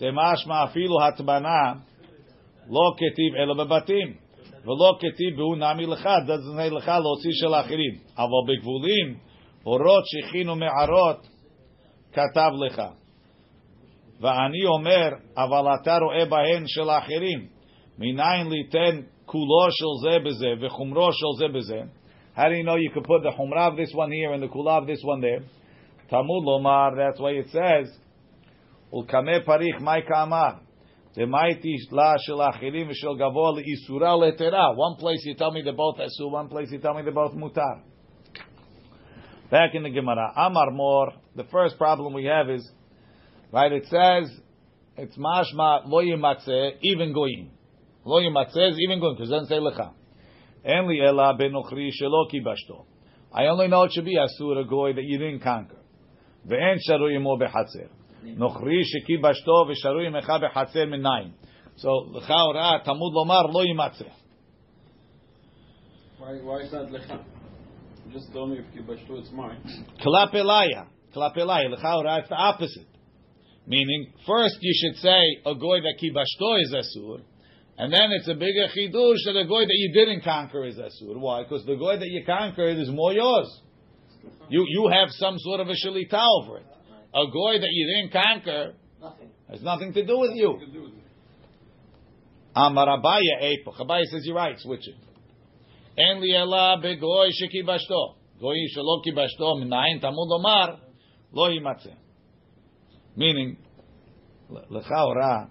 [0.00, 1.82] temashma afilu hatbana,
[2.68, 4.18] lo ketiv elo bebatim.
[4.66, 7.94] ולא כתיב והוא נמי לך, doesn't say לך להוציא של האחרים.
[8.18, 9.18] אבל בגבולים,
[9.66, 11.26] אורות שהכינו מערות,
[12.12, 12.82] כתב לך.
[14.20, 17.46] ואני אומר, אבל אתה רואה בהן של האחרים.
[17.98, 21.80] מניין ליתן כולו של זה בזה וחומרו של זה בזה?
[22.36, 24.48] How do you know you could put the חומרה of this one here and the
[24.48, 25.42] כולה of this one there?
[26.06, 28.00] תלמוד לומר, that's why it says,
[28.92, 30.66] ולקמא פריך מאי כאמר.
[31.16, 34.68] דמייתי לה של האחרים ושל גבוה לאיסורה להתרה.
[34.68, 37.34] One place you tell me they're both אסור, one place you tell me they're both
[37.34, 37.76] מותר.
[39.50, 42.68] Back in the Gemara, Amar Mor, the first problem we have is,
[43.51, 44.31] right, it says,
[44.97, 47.49] it's mashma lo yimatzeh, even goyim.
[48.05, 49.93] Lo yimatzeh is even goyim, because it doesn't say lecha.
[50.63, 52.85] En li ela benochri shelo kibashto.
[53.33, 55.77] I only know it should be asur a goy that you didn't conquer.
[56.47, 57.89] Ve'en sharuyim o behatzer.
[58.23, 61.31] Nochri shekibashto v'sharuyim echa behatzer minayim.
[61.77, 64.11] So, lecha ora, tamud lomar lo yimatzeh.
[66.19, 67.23] Why, why is that lecha?
[68.11, 69.61] Just tell me if kibashtu it's mine.
[70.05, 70.87] Klapelaya.
[71.15, 71.73] Klapelaya.
[71.73, 72.87] Lechaura, it's the opposite.
[73.67, 77.21] Meaning, first you should say, a goy that kibashto is asur,
[77.77, 81.17] and then it's a bigger chidush that a goy that you didn't conquer is asur.
[81.19, 81.43] Why?
[81.43, 83.47] Because the goy that you conquered is more yours.
[84.49, 86.65] You, you have some sort of a shalita over it.
[87.13, 89.29] A goy that you didn't conquer Nothing.
[89.49, 90.51] has nothing to do with you.
[90.51, 90.97] What to do with it?
[92.55, 93.75] Amar Abaya Epoch.
[93.79, 94.95] Abaya says you're right, switch it.
[95.97, 98.15] En li ela begoy shekibashto.
[98.39, 100.79] Goy shelo kibashto minayin tamud lomar
[101.31, 101.95] lo yimatzeh.
[103.16, 103.56] Meaning,
[104.50, 105.50] le- lecha ora,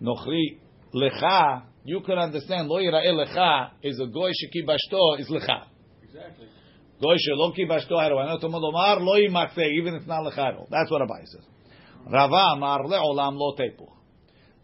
[0.00, 0.58] nochri,
[0.94, 5.66] lecha, you can understand, lo yira'eh lecha is a goy shekibashto is lecha.
[6.02, 6.46] Exactly.
[7.00, 10.24] Goy shelo kibashto, how do I know tamud lomar lo yimatzeh, even if it's not
[10.24, 10.68] lecha at all.
[10.70, 11.44] That's what Abaya says.
[12.10, 13.90] Rava amar le'olam lo tepuch.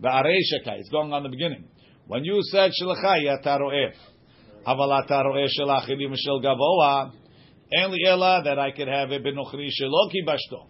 [0.03, 1.65] Va'arei it's going on the beginning.
[2.07, 3.93] When you said shelecha, yata ro'eh.
[4.67, 7.05] אבל אתה רואה של האחרים ושל גבוה,
[7.73, 10.67] אין לי אלא that I could have it בנוכרי שלא קיבשתו.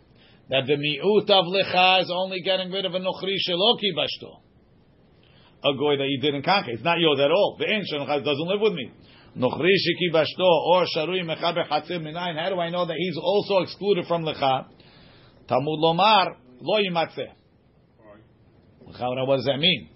[0.49, 4.41] that the mi'ut of licha is only getting rid of a nochri sheloki bashto.
[5.63, 6.71] A goy that you didn't conquer.
[6.71, 7.55] It's not yours at all.
[7.57, 8.91] The ancient doesn't live with me.
[9.35, 12.37] Nochri shiki bashto or sharui mecha bechatzir minayin.
[12.39, 14.65] How do I know that he's also excluded from licha?
[15.49, 17.33] Tamud lomar lo yimatzeh.
[18.85, 19.89] What does that mean?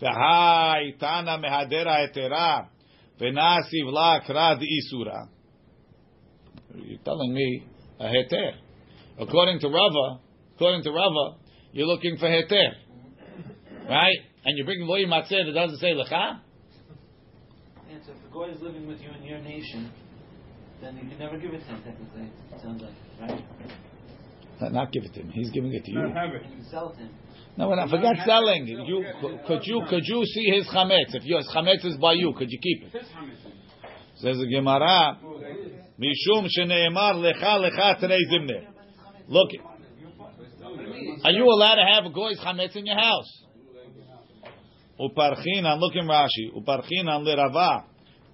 [0.00, 2.68] V'hai tana mehadera etera
[3.18, 5.28] v'nasiv la krad isura.
[6.74, 7.64] You're telling me
[7.98, 8.52] a heter.
[9.18, 10.20] According to Rava,
[10.54, 11.36] according to Rava,
[11.72, 12.72] you're looking for heter.
[13.88, 14.18] Right?
[14.44, 16.40] And you're bringing lo yimatzeh that doesn't say lecha?
[17.88, 19.90] Yeah, so if a goy is living with you in your nation,
[20.82, 22.30] then you can never give it to him, technically.
[22.52, 23.44] It sounds like, right?
[24.60, 25.30] Not- Not give it to him.
[25.30, 25.98] He's giving it to you.
[26.02, 26.42] Not have it.
[26.48, 27.10] You can sell it to him.
[27.56, 27.88] No, we're not.
[27.90, 28.66] Forget selling.
[28.66, 29.04] You
[29.46, 31.14] could you could you see his chametz?
[31.14, 33.02] If your chametz is by you, could you keep it?
[34.16, 35.18] Says the Gemara,
[35.98, 38.75] Mishum sheneemar lecha lecha terei zimne.
[39.28, 39.50] Look,
[41.24, 43.44] are you allowed to have a goy's chametz in your house?
[45.00, 46.52] Uparchinan, look in Rashi.
[46.56, 47.84] Uparchinan lerava.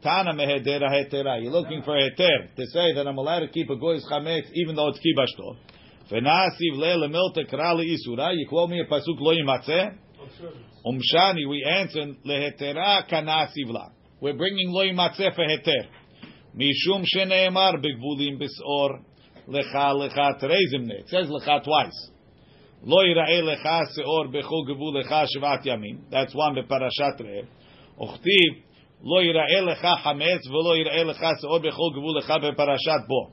[0.03, 1.43] Tana mehedera hetera.
[1.43, 4.77] You're looking for heter to say that I'm allowed to keep a goy's chametz even
[4.77, 5.57] though it's kibashto.
[6.11, 8.35] V'nasiv le lemilta krali isura.
[8.35, 9.97] You quote me a pasuk lo yimatzeh.
[10.85, 13.89] Umshani, we answer lehetera kanasiv la.
[14.21, 15.87] We're bringing lo yimatzeh for heter.
[16.55, 19.05] Mishum sheneemar begvulim bisor
[19.53, 21.01] lecha lecha terezimne.
[21.01, 22.11] It says lecha twice.
[22.83, 26.11] Lo yira'e lecha seor bechol gevul lecha shvat yamin.
[26.11, 27.47] That's one beparashat re'eh.
[28.01, 28.63] Uchtiv
[29.03, 33.33] lo yira'e lecha hametz v'lo yira'e lecha seor bechol gevul lecha beparashat bo.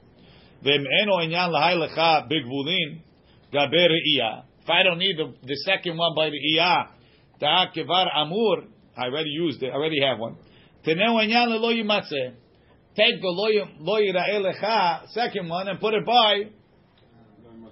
[0.63, 3.01] V'em eno inyan lahai lecha begvulin
[3.53, 4.43] gaber re'iyah.
[4.61, 6.89] If I don't need the, the second one by the iyah,
[7.39, 8.65] Da kevar amur.
[8.97, 9.70] I already used it.
[9.70, 10.36] I already have one.
[10.86, 12.34] Teneu enyan lo yimatzeh
[13.00, 13.28] take the
[13.82, 16.43] loyira elecha second one and put it by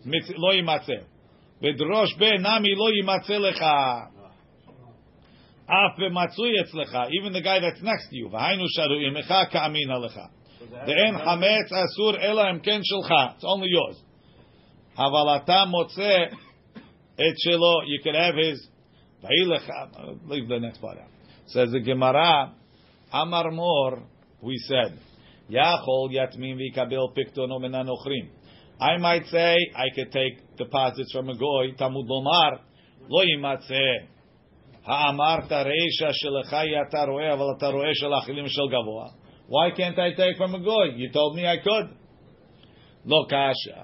[0.08, 1.04] loyimatze.
[1.62, 4.08] v'drosh be nami loyimatze lecha.
[5.70, 7.10] Af bematzui etzlecha.
[7.12, 8.30] Even the guy that's next to you.
[8.30, 10.30] V'hainu sharu imecha ka'amin alecha.
[10.88, 13.36] De'en hametz asur ela emken shelcha.
[13.36, 13.98] It's only yours.
[14.98, 16.32] Havalata motze
[17.20, 17.82] et shelo.
[17.86, 18.66] You can have his.
[20.28, 21.10] Leave the next part out.
[21.48, 22.54] Says the Gemara.
[23.12, 24.04] Amar Mor,
[24.42, 24.98] we said.
[25.51, 28.29] Yachol yatmin v'ikabel piktono min anochrim.
[28.81, 32.61] I might say, I could take deposits from a goy, Tamud lomar,
[33.09, 34.09] lo yimatzeh.
[34.85, 39.07] האמרת רישא שלך היא אתה רואה, אבל אתה רואה של האכילים של גבוה.
[39.49, 40.97] Why can't I take from a goy?
[40.97, 41.89] You told me I could.
[43.07, 43.83] לא קשה.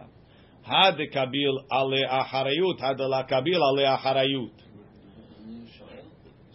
[0.66, 4.62] הדקביל עלי אחריות, הדלה קביל עלי אחריות.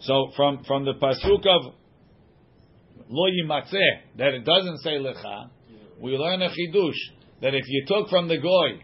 [0.00, 1.72] So from from the pasuk of
[3.09, 5.49] lo yimatzeh that it doesn't say lecha,
[6.01, 6.99] we learn a chidush
[7.41, 8.79] that if you took from the goy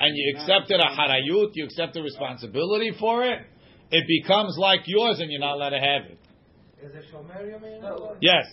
[0.00, 3.40] and you accepted a harayut, you accept the responsibility for it,
[3.90, 6.18] it becomes like yours and you're not allowed to have it.
[6.82, 7.82] Is it shomer you mean?
[8.20, 8.44] Yes,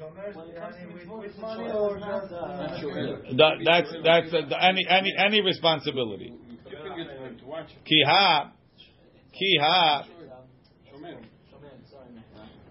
[0.00, 2.32] Shomer with, with money or just?
[2.32, 2.78] Uh,
[3.64, 6.32] that's that's uh, any any any responsibility.
[6.64, 7.68] Keeping it for him to watch.
[7.84, 8.50] Kiha,
[9.38, 10.04] kiha,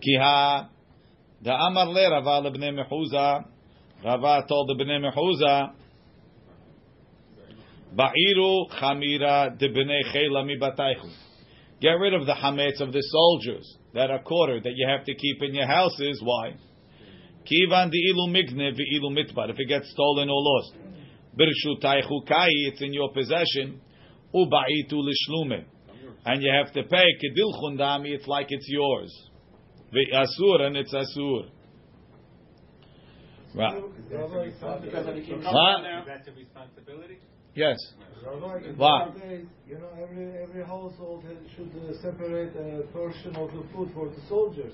[0.04, 0.70] kiha.
[1.44, 3.46] The Amar le Rava lebnei Mechuza.
[4.04, 5.74] Rava told the bnei Mechuza.
[7.96, 10.46] Ba'iru chamira de bnei chela.
[11.82, 15.16] Get rid of the hametz of the soldiers that are quartered that you have to
[15.16, 16.22] keep in your houses.
[16.24, 16.54] Why?
[17.44, 19.50] Kivan di ilu migne ilu mitbar.
[19.50, 20.76] If it gets stolen or lost,
[21.36, 23.82] birshutaychu kai, it's in your possession.
[24.34, 25.66] Uba'itu lishlume,
[26.24, 28.10] and you have to pay kedil chundami.
[28.14, 29.31] It's like it's yours.
[29.92, 31.50] Vi asur and it's asur.
[33.54, 33.74] Right.
[34.10, 34.50] Rabbi,
[35.52, 35.82] What?
[36.08, 37.18] That's a responsibility?
[37.54, 37.78] Yes.
[38.26, 39.18] Rabbi, in What?
[39.68, 44.08] you know, every every household has- should uh, separate a portion of the food for
[44.08, 44.74] the soldiers,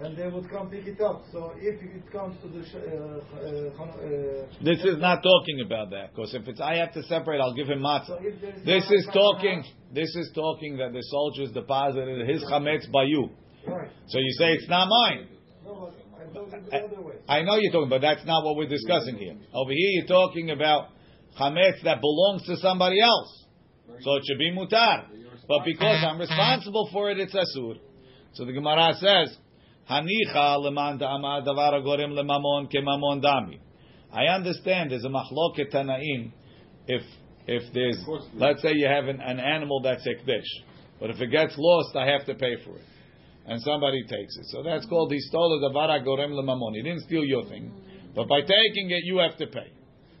[0.00, 1.22] and they would come pick it up.
[1.30, 5.90] So if it comes to the sh- uh, uh, uh, This is not talking about
[5.90, 8.18] that because if it's I have to separate, I'll give him matzah.
[8.24, 9.62] if there is This is talking.
[9.62, 13.30] house- This is talking that the soldiers deposited his chametz by you.
[13.66, 13.88] Right.
[14.08, 15.28] So you say it's not mine.
[15.64, 15.90] No,
[16.20, 17.14] I'm talking the other way.
[17.28, 19.36] I know you're talking, but that's not what we're discussing here.
[19.52, 20.88] Over here, you're talking about
[21.38, 23.44] chametz that belongs to somebody else,
[24.00, 25.06] so it should be mutar.
[25.48, 27.78] But because I'm responsible for it, it's asur.
[28.34, 29.36] So the Gemara says,
[29.90, 33.58] "Hanicha leman da'amad davar gorem lemamon kemamon dami."
[34.12, 36.32] I understand there's a machloket tanaim
[36.86, 37.02] if
[37.46, 37.98] if there's
[38.34, 40.48] let's say you have an, an animal that's ekdesh,
[41.00, 42.84] but if it gets lost, I have to pay for it,
[43.46, 44.46] and somebody takes it.
[44.46, 46.74] So that's called he stole a davar gorem lemamon.
[46.74, 47.72] He didn't steal your thing,
[48.14, 49.70] but by taking it, you have to pay.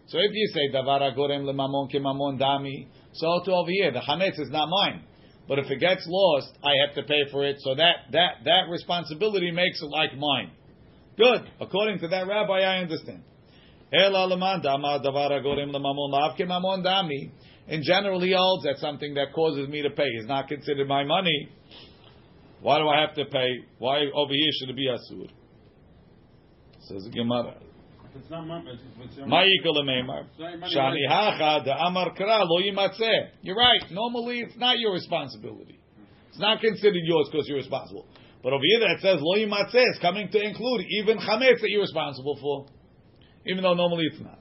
[0.06, 4.40] So if you say davar gorem lemamon kemamon dami, so to over here the chametz
[4.40, 5.02] is not mine.
[5.46, 7.56] But if it gets lost, I have to pay for it.
[7.60, 10.52] So that that that responsibility makes it like mine.
[11.16, 11.48] Good.
[11.60, 13.22] According to that rabbi, I understand.
[13.92, 14.12] In
[17.82, 21.48] general, he holds that something that causes me to pay is not considered my money.
[22.64, 23.60] Why do I have to pay?
[23.76, 25.28] Why over here should it be asur?
[26.88, 27.56] Says the Gemara.
[28.08, 30.24] If it's not my, if it's your Ma'ikol lemeimar.
[30.30, 33.28] It's not your money, Shani hacha the amar kra lo yimatzeh.
[33.42, 33.82] You're right.
[33.90, 35.78] Normally, it's not your responsibility.
[36.30, 38.06] It's not considered yours because you're responsible.
[38.42, 41.82] But over here that says lo yimatzeh is coming to include even chametz that you're
[41.82, 42.64] responsible for,
[43.46, 44.38] even though normally it's not.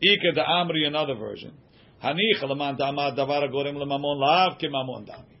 [0.00, 1.52] Ika the amri another version.
[2.02, 5.31] Hanich leman damad davar gorem lemamon lav kemamon dami.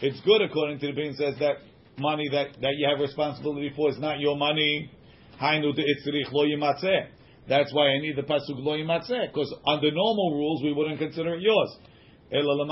[0.00, 1.56] It's good according to the being says that
[1.98, 4.92] money that, that you have responsibility for is not your money.
[5.40, 5.64] That's
[7.72, 11.76] why I need the pasuk lo because under normal rules we wouldn't consider it yours.
[12.30, 12.68] According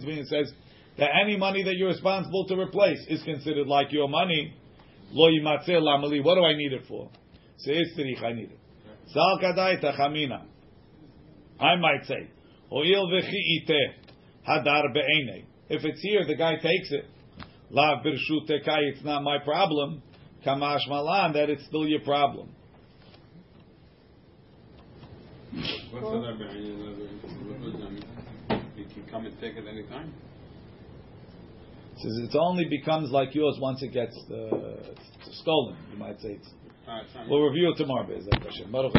[0.00, 0.52] to me, it says
[0.98, 4.54] that any money that you're responsible to replace is considered like your money.
[5.12, 6.24] Lo lamali.
[6.24, 7.10] What do I need it for?
[7.58, 8.58] Say itzrich, I need it.
[9.14, 10.46] Tachamina.
[11.60, 12.30] I might say,
[12.70, 13.60] hoil v'chi
[14.48, 15.44] hadar be'enei.
[15.68, 17.04] If it's here, the guy takes it.
[17.70, 20.02] La birshut it's not my problem.
[20.46, 22.48] Kamash malan, that it's still your problem.
[25.90, 26.78] What's the other behind
[27.48, 28.04] What does that mean?
[28.76, 30.12] You can come and take it anytime?
[31.96, 34.94] Says it only becomes like yours once it gets uh,
[35.32, 35.76] stolen.
[35.90, 36.48] You might say it's.
[36.86, 38.06] Ah, We'll review it tomorrow.
[38.06, 38.92] Baruch